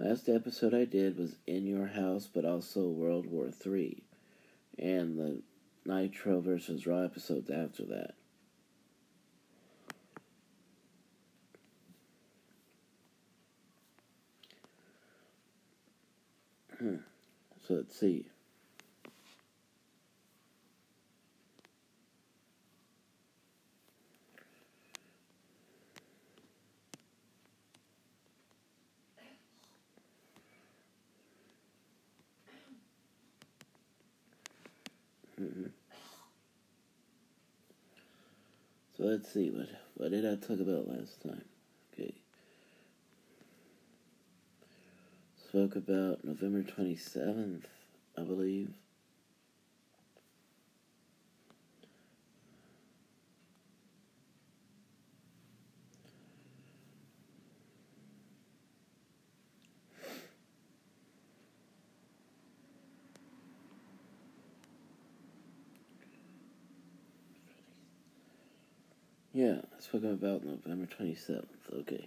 last 0.00 0.28
episode 0.28 0.72
I 0.72 0.86
did 0.86 1.18
was 1.18 1.36
in 1.46 1.66
your 1.66 1.86
house, 1.86 2.28
but 2.32 2.44
also 2.44 2.88
World 2.88 3.26
War 3.26 3.50
Three, 3.50 4.02
and 4.78 5.18
the 5.18 5.42
Nitro 5.84 6.40
versus 6.40 6.86
Raw 6.86 7.02
episodes 7.02 7.50
after 7.50 7.84
that. 7.84 8.14
Hmm. 16.78 16.96
So 17.68 17.74
let's 17.74 17.98
see. 17.98 18.26
Mm-hmm. 35.40 35.66
So 39.00 39.06
let's 39.06 39.32
see 39.32 39.48
what 39.50 39.68
what 39.94 40.10
did 40.10 40.26
I 40.26 40.34
talk 40.34 40.60
about 40.60 40.86
last 40.86 41.22
time? 41.22 41.44
Okay. 41.94 42.12
Spoke 45.48 45.76
about 45.76 46.22
November 46.22 46.62
twenty 46.62 46.96
seventh, 46.96 47.66
I 48.18 48.22
believe. 48.24 48.74
Yeah, 69.40 69.56
I 69.74 69.80
spoke 69.80 70.04
about 70.04 70.44
November 70.44 70.86
27th. 71.00 71.46
Okay. 71.72 72.06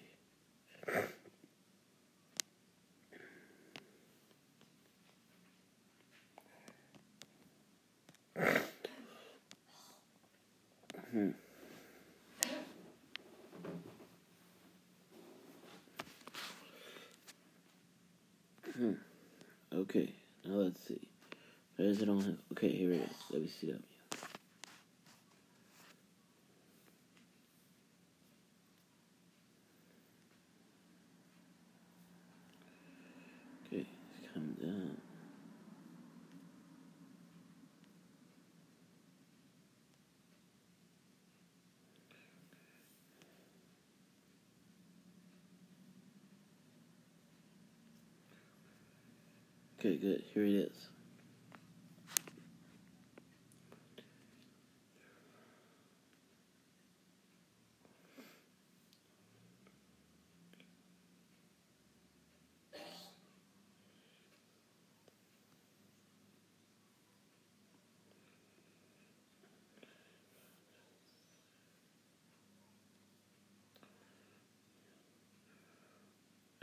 Hmm. 11.09 11.29
Hmm. 18.77 18.91
Okay, 19.73 20.13
now 20.45 20.53
let's 20.53 20.87
see. 20.87 21.01
Where 21.77 21.87
is 21.87 21.99
it 21.99 22.09
on? 22.09 22.37
Okay, 22.51 22.69
here 22.69 22.91
it 22.91 23.09
is. 23.31 23.49
WCW. 23.49 23.81
Okay, 33.65 33.87
come 34.31 34.55
down. 34.61 34.97
Okay, 49.85 49.97
good. 49.97 50.23
Here 50.33 50.45
it 50.45 50.49
is. 50.49 50.87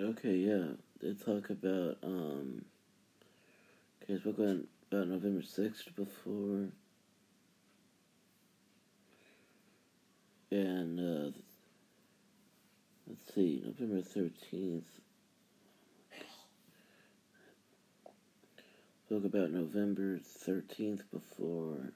Okay, 0.00 0.36
yeah. 0.36 0.68
They 1.02 1.12
talk 1.12 1.50
about 1.50 1.98
um 2.02 2.64
okay, 4.10 4.20
spoke 4.20 4.38
about 4.38 4.56
about 4.90 5.08
November 5.08 5.42
sixth 5.42 5.94
before. 5.94 6.68
And 10.50 10.98
uh 10.98 11.30
let's 13.06 13.34
see, 13.34 13.62
November 13.64 14.02
thirteenth. 14.02 15.00
Spoke 19.06 19.24
about 19.24 19.50
November 19.50 20.18
thirteenth 20.18 21.02
before. 21.12 21.92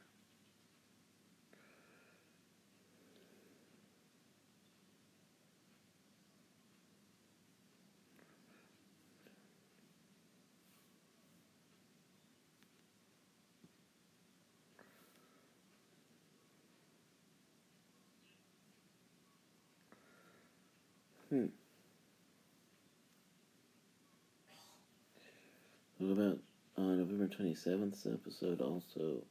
27th 27.37 28.13
episode 28.13 28.61
also. 28.61 29.23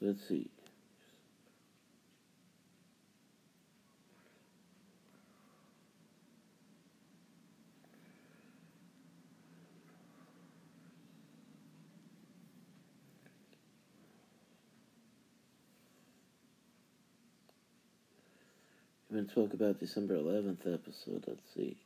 Let's 0.00 0.28
see. 0.28 0.50
I'm 19.08 19.16
going 19.16 19.28
to 19.28 19.34
talk 19.34 19.54
about 19.54 19.80
December 19.80 20.16
11th 20.16 20.66
episode. 20.74 21.24
Let's 21.26 21.40
see. 21.54 21.76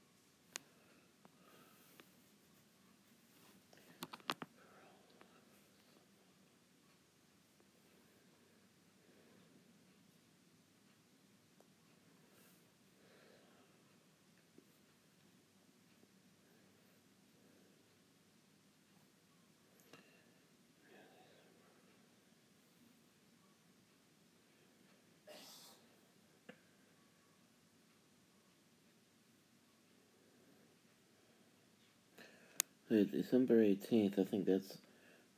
Wait, 32.91 33.13
December 33.13 33.63
18th. 33.63 34.19
I 34.19 34.25
think 34.25 34.47
that's 34.47 34.79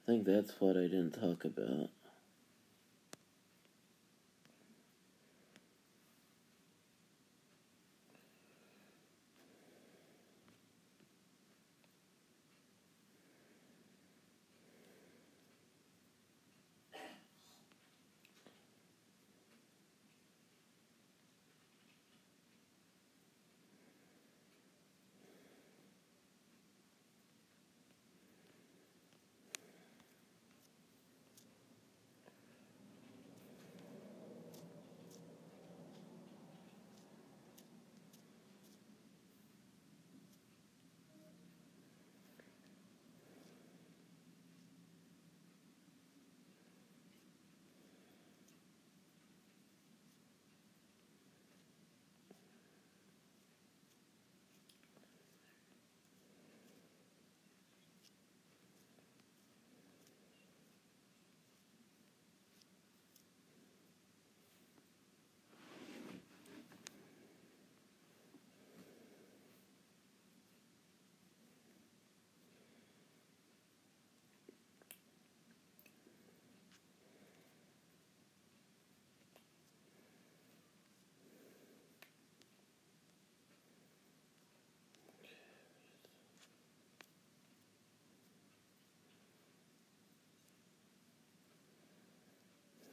I 0.09 0.13
think 0.13 0.25
that's 0.25 0.53
what 0.59 0.75
I 0.75 0.89
didn't 0.89 1.13
talk 1.13 1.45
about. 1.45 1.91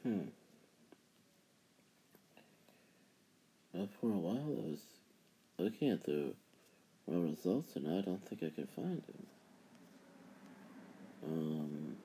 Hmm. 0.02 0.20
Well, 3.72 3.88
for 4.00 4.06
a 4.10 4.16
while 4.18 4.36
I 4.36 4.70
was 4.70 4.80
looking 5.58 5.90
at 5.90 6.04
the 6.04 6.32
raw 7.06 7.20
results 7.22 7.76
and 7.76 7.86
I 7.86 8.00
don't 8.00 8.26
think 8.26 8.42
I 8.42 8.48
could 8.50 8.68
find 8.70 9.02
them. 9.02 9.26
Um. 11.24 11.96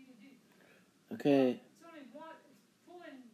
to 0.09 0.17
do. 0.25 0.33
Okay. 1.21 1.61
It's 1.61 1.85
only 1.85 2.09
one, 2.17 2.41
it's 2.49 2.65
pulling, 2.89 3.29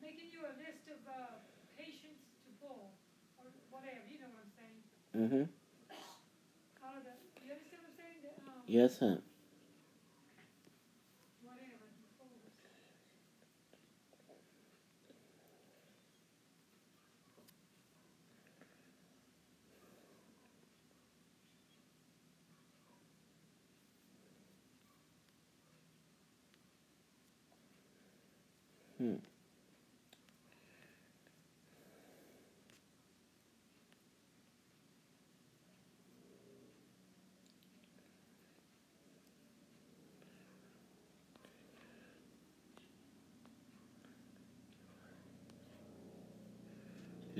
making 0.00 0.32
you 0.32 0.40
a 0.48 0.56
list 0.56 0.88
of, 0.88 1.04
uh, 1.04 1.36
patients 1.76 2.32
to 2.48 2.50
pull, 2.64 2.96
or 3.36 3.52
whatever, 3.68 4.08
you 4.08 4.24
know 4.24 4.32
what 4.32 4.40
I'm 4.40 4.56
saying? 4.56 4.80
Mm-hmm. 5.12 5.44
The, 7.04 7.12
you 7.44 7.52
understand 7.52 7.84
what 7.84 7.92
I'm 7.92 8.00
saying? 8.00 8.18
The, 8.24 8.32
um, 8.48 8.64
Yes, 8.64 9.00
ma'am. 9.04 9.20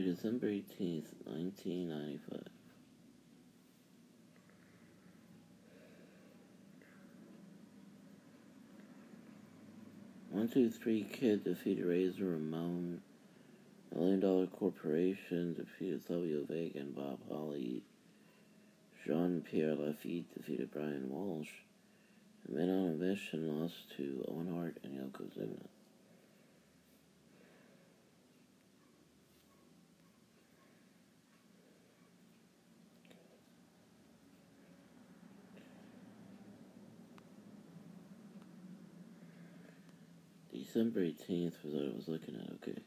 December 0.04 0.48
18th, 0.48 1.14
1995. 1.24 2.42
One, 10.28 10.48
two, 10.48 10.68
three 10.68 11.04
kid 11.10 11.44
defeated 11.44 11.86
Razor 11.86 12.26
Ramon. 12.26 13.00
Million 13.94 14.20
Dollar 14.20 14.46
Corporation 14.46 15.54
defeated 15.54 16.04
Savio 16.06 16.44
Vega 16.44 16.80
and 16.80 16.94
Bob 16.94 17.20
Holly. 17.30 17.80
Jean 19.06 19.40
Pierre 19.40 19.74
Lafitte 19.74 20.34
defeated 20.34 20.70
Brian 20.70 21.08
Walsh. 21.08 21.48
And 22.46 22.56
Men 22.58 22.68
on 22.68 22.88
a 22.88 22.96
Mission 22.96 23.58
lost 23.58 23.96
to 23.96 24.22
Owen 24.28 24.52
Hart 24.54 24.76
and 24.84 24.98
Yokozuna. 24.98 25.66
December 40.74 41.02
18th 41.02 41.52
was 41.62 41.72
what 41.72 41.84
I 41.84 41.94
was 41.94 42.08
looking 42.08 42.34
at, 42.34 42.52
okay. 42.68 42.80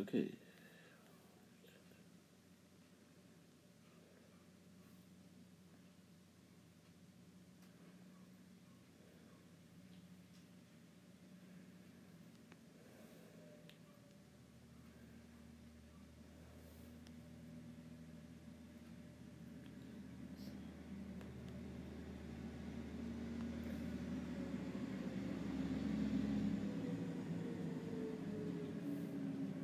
Okay. 0.00 0.28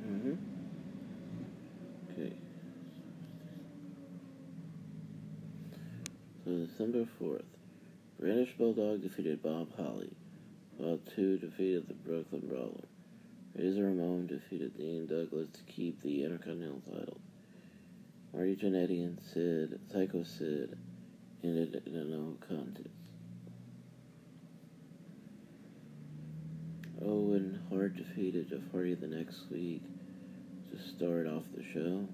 Mm-hmm. 0.05 0.33
Okay. 2.11 2.33
December 6.65 7.05
4th, 7.21 7.43
British 8.17 8.53
Bulldog 8.57 9.01
defeated 9.01 9.43
Bob 9.43 9.75
Holly, 9.75 10.15
while 10.77 10.97
2 11.13 11.39
defeated 11.39 11.89
the 11.89 11.93
Brooklyn 11.93 12.47
Brawler. 12.47 12.87
Razor 13.53 13.83
Ramon 13.83 14.27
defeated 14.27 14.77
Dean 14.77 15.05
Douglas 15.05 15.49
to 15.49 15.63
keep 15.63 16.01
the 16.01 16.23
Intercontinental 16.23 16.81
title. 16.89 17.19
Marty 18.33 18.55
Jannetty 18.55 19.03
and 19.03 19.19
Sid, 19.33 19.77
Psycho 19.91 20.23
Sid, 20.23 20.77
ended 21.43 21.83
in 21.85 21.95
a 21.97 22.03
no 22.05 22.37
contest. 22.47 22.87
Owen 27.01 27.61
Hart 27.69 27.97
defeated 27.97 28.49
Jeff 28.49 28.71
Hardy 28.71 28.95
the 28.95 29.07
next 29.07 29.51
week 29.51 29.81
to 30.71 30.79
start 30.79 31.27
off 31.27 31.43
the 31.53 31.63
show. 31.73 32.07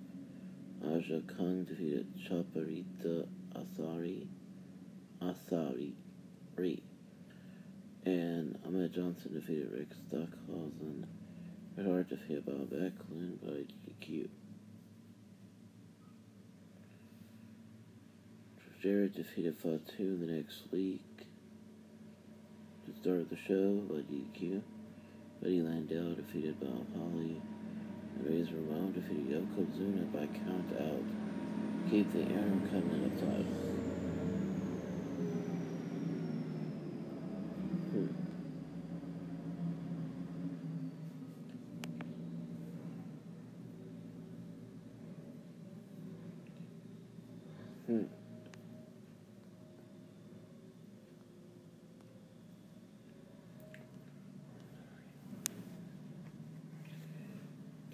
Aja 0.83 1.21
Kong 1.37 1.65
defeated 1.65 2.07
Chaparita 2.27 3.27
Asari. 3.55 4.27
Asari. 5.21 5.93
And 8.05 8.57
Ahmed 8.65 8.93
Johnson 8.93 9.33
defeated 9.33 9.71
Rick 9.71 9.89
Stockhausen. 10.09 11.05
Bret 11.75 11.87
Hart 11.87 12.09
defeated 12.09 12.45
Bob 12.45 12.69
Backlund 12.69 13.39
by 13.41 13.65
DQ. 14.05 14.27
Jarrett 18.81 19.13
defeated 19.13 19.57
Fatu 19.57 20.17
the 20.17 20.25
next 20.31 20.63
week 20.71 21.01
to 22.85 22.93
start 23.01 23.29
the 23.29 23.35
show 23.35 23.75
by 23.89 23.99
DQ. 24.01 24.61
Buddy 25.41 25.59
Landel 25.59 26.15
defeated 26.15 26.59
Bob 26.61 26.85
Holly. 26.95 27.41
And 28.15 28.25
Razor 28.25 28.55
Ramon 28.55 28.93
defeated 28.93 29.29
Yokozuna 29.29 30.11
by 30.13 30.27
count 30.27 30.71
out. 30.79 31.03
Keep 31.91 32.11
the 32.13 32.21
Intercontinental 32.21 33.09
title. 33.19 33.45
Hmm. 37.91 38.07
Hmm. 47.87 48.03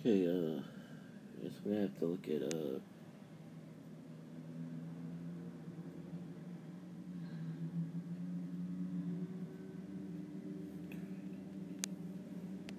Okay, 0.08 0.28
uh, 0.28 0.60
I 0.60 1.44
guess 1.44 1.54
we 1.66 1.76
have 1.78 1.98
to 1.98 2.06
look 2.06 2.28
at, 2.28 2.44
uh, 2.44 2.78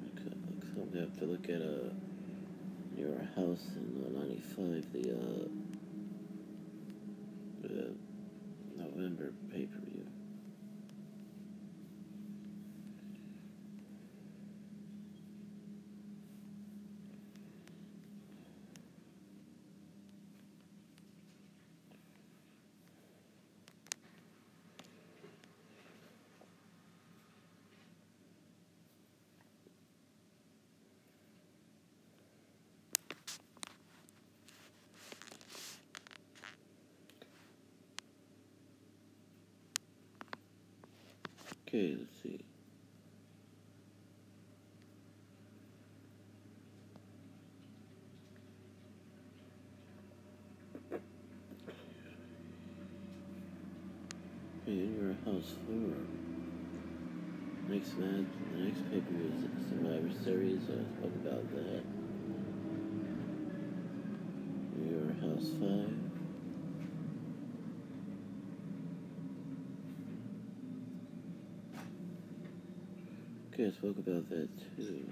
okay, 0.06 0.30
looks 0.54 0.68
like 0.76 0.92
we 0.92 1.00
have 1.00 1.18
to 1.18 1.24
look 1.24 1.48
at, 1.48 1.62
uh, 1.62 1.90
your 2.96 3.18
house 3.34 3.66
in 3.74 4.04
uh, 4.06 4.20
95, 4.20 4.92
the, 4.92 5.10
uh, 5.10 5.48
the 7.62 7.94
November 8.78 9.32
pay-per-view. 9.52 10.06
Okay, 41.68 41.96
let's 41.98 42.22
see. 42.22 42.38
Okay, 54.62 54.78
in 54.78 54.94
your 54.94 55.14
house 55.24 55.54
four. 55.66 55.96
Next 57.68 57.98
match, 57.98 58.26
the 58.52 58.58
next 58.58 58.90
paper 58.92 59.14
is 59.26 59.68
Survivor 59.68 60.24
Series. 60.24 60.62
I 60.62 60.84
spoke 60.98 61.16
about 61.24 61.50
that. 61.50 61.82
Your 64.78 65.12
house 65.20 65.50
five. 65.60 66.05
Okay, 73.58 73.68
I 73.68 73.70
spoke 73.70 73.96
about 73.96 74.28
that 74.28 74.50
too. 74.76 75.02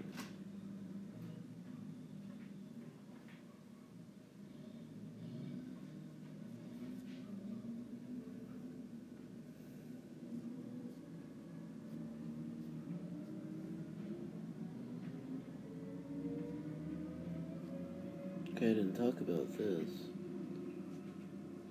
Okay, 18.50 18.72
I 18.72 18.74
didn't 18.74 18.92
talk 18.92 19.18
about 19.22 19.56
this. 19.56 19.88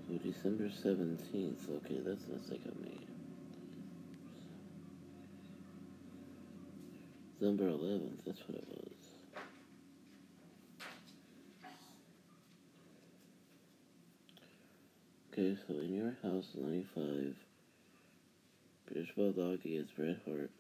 So 0.08 0.18
December 0.24 0.70
17th. 0.70 1.70
Okay, 1.86 2.00
that's 2.04 2.24
the 2.24 2.40
second 2.50 2.82
me. 2.82 3.13
December 7.44 7.66
11th, 7.66 8.24
that's 8.26 8.40
what 8.48 8.58
it 8.58 8.68
was. 8.70 9.04
Okay, 15.34 15.58
so 15.68 15.74
in 15.74 15.94
your 15.94 16.16
house, 16.24 16.48
95, 16.56 17.36
British 18.88 19.14
Bulldog 19.18 19.60
is 19.66 19.88
Bret 19.92 20.20
Hart. 20.26 20.52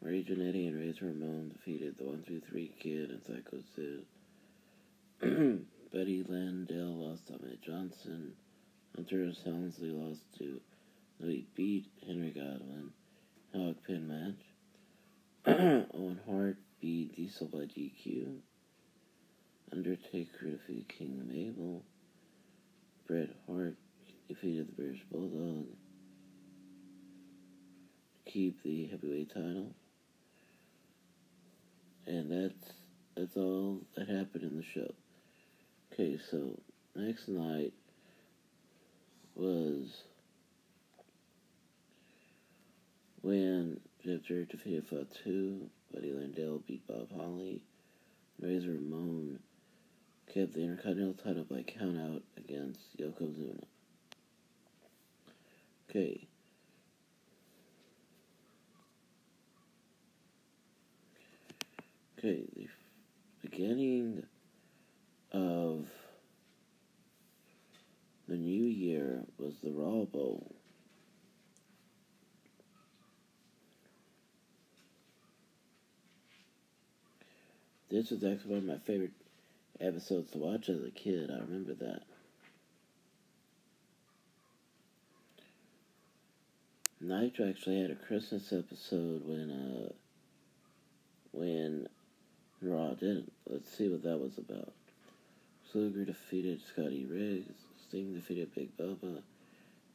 Marty 0.00 0.22
Jannetty 0.22 0.68
and 0.68 0.78
Razor 0.78 1.06
Ramon 1.06 1.50
defeated 1.52 1.98
the 1.98 2.04
123 2.04 2.70
Kid 2.78 3.10
and 3.10 3.24
Psycho 3.24 3.58
Sid. 3.74 4.04
Buddy 5.92 6.22
Landel 6.22 7.08
lost 7.08 7.26
to 7.26 7.34
Ahmed 7.34 7.58
Johnson. 7.66 8.34
Hunter 8.94 9.32
Helmsley 9.44 9.90
lost 9.90 10.20
to 10.38 10.60
Louis 11.18 11.44
beat 11.56 11.86
Henry 12.06 12.30
Godwinn. 12.30 12.92
Hog 13.52 13.74
Pen 13.84 14.06
match. 14.06 14.45
Owen 15.94 16.20
Hart 16.28 16.56
beat 16.80 17.14
Diesel 17.16 17.46
by 17.46 17.58
DQ. 17.58 18.38
Undertaker 19.72 20.50
defeated 20.50 20.88
King 20.88 21.22
Mabel. 21.28 21.82
Bret 23.06 23.30
Hart 23.46 23.76
defeated 24.28 24.68
the 24.68 24.72
British 24.72 25.02
Bulldog 25.10 25.66
keep 28.36 28.62
the 28.62 28.86
heavyweight 28.88 29.32
title. 29.32 29.72
And 32.06 32.30
that's 32.30 32.72
that's 33.16 33.36
all 33.36 33.80
that 33.96 34.08
happened 34.08 34.44
in 34.44 34.56
the 34.56 34.62
show. 34.62 34.92
Okay, 35.92 36.18
so 36.30 36.58
next 36.94 37.28
night 37.28 37.72
was 39.34 40.02
when 43.22 43.80
Jarrett 44.06 44.50
defeated 44.50 44.86
Fatu, 44.86 45.68
Buddy 45.92 46.12
Landel 46.12 46.64
beat 46.64 46.86
Bob 46.86 47.10
Holly, 47.12 47.60
Razor 48.40 48.70
Ramon 48.70 49.40
kept 50.32 50.54
the 50.54 50.62
Intercontinental 50.62 51.14
title 51.14 51.44
by 51.44 51.62
countout 51.62 52.22
against 52.36 52.96
Yokozuna. 52.98 53.64
Okay. 55.90 56.26
Okay, 62.18 62.44
the 62.54 62.68
beginning 63.48 64.22
of 65.32 65.86
the 68.28 68.36
new 68.36 68.64
year 68.64 69.24
was 69.38 69.54
the 69.62 69.70
Raw 69.70 70.04
Bowl. 70.04 70.55
This 77.90 78.10
was 78.10 78.24
actually 78.24 78.50
one 78.50 78.58
of 78.58 78.64
my 78.64 78.78
favorite 78.78 79.12
episodes 79.80 80.32
to 80.32 80.38
watch 80.38 80.68
as 80.68 80.82
a 80.82 80.90
kid. 80.90 81.30
I 81.30 81.38
remember 81.38 81.74
that. 81.74 82.02
Nitro 87.00 87.48
actually 87.48 87.82
had 87.82 87.90
a 87.90 87.94
Christmas 87.94 88.52
episode 88.52 89.22
when 89.26 89.50
uh 89.50 89.92
when 91.32 91.88
Raw 92.62 92.94
didn't. 92.94 93.32
Let's 93.48 93.70
see 93.76 93.88
what 93.88 94.02
that 94.02 94.18
was 94.18 94.38
about. 94.38 94.72
Luger 95.76 96.06
defeated 96.06 96.62
Scotty 96.62 97.04
Riggs. 97.04 97.52
Sting 97.86 98.14
defeated 98.14 98.54
Big 98.54 98.74
Bubba. 98.78 99.20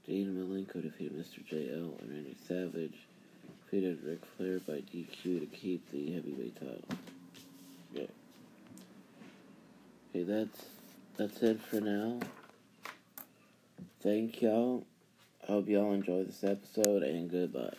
Dean 0.05 0.27
Malenko 0.27 0.79
defeated 0.83 1.17
Mr. 1.17 1.43
JL. 1.43 1.99
And 1.99 2.11
Randy 2.11 2.37
Savage 2.47 2.99
defeated 3.65 4.03
Ric 4.03 4.19
Flair 4.37 4.59
by 4.59 4.83
DQ 4.93 5.23
to 5.39 5.47
keep 5.47 5.89
the 5.89 6.11
heavyweight 6.13 6.55
title. 6.55 6.83
Okay. 7.95 8.07
Okay, 10.13 10.23
that's 10.23 10.65
that's 11.15 11.41
it 11.41 11.61
for 11.61 11.79
now. 11.79 12.19
Thank 14.01 14.41
y'all. 14.41 14.85
I 15.41 15.53
hope 15.53 15.69
y'all 15.69 15.93
enjoy 15.93 16.25
this 16.25 16.43
episode 16.43 17.03
and 17.03 17.31
goodbye. 17.31 17.77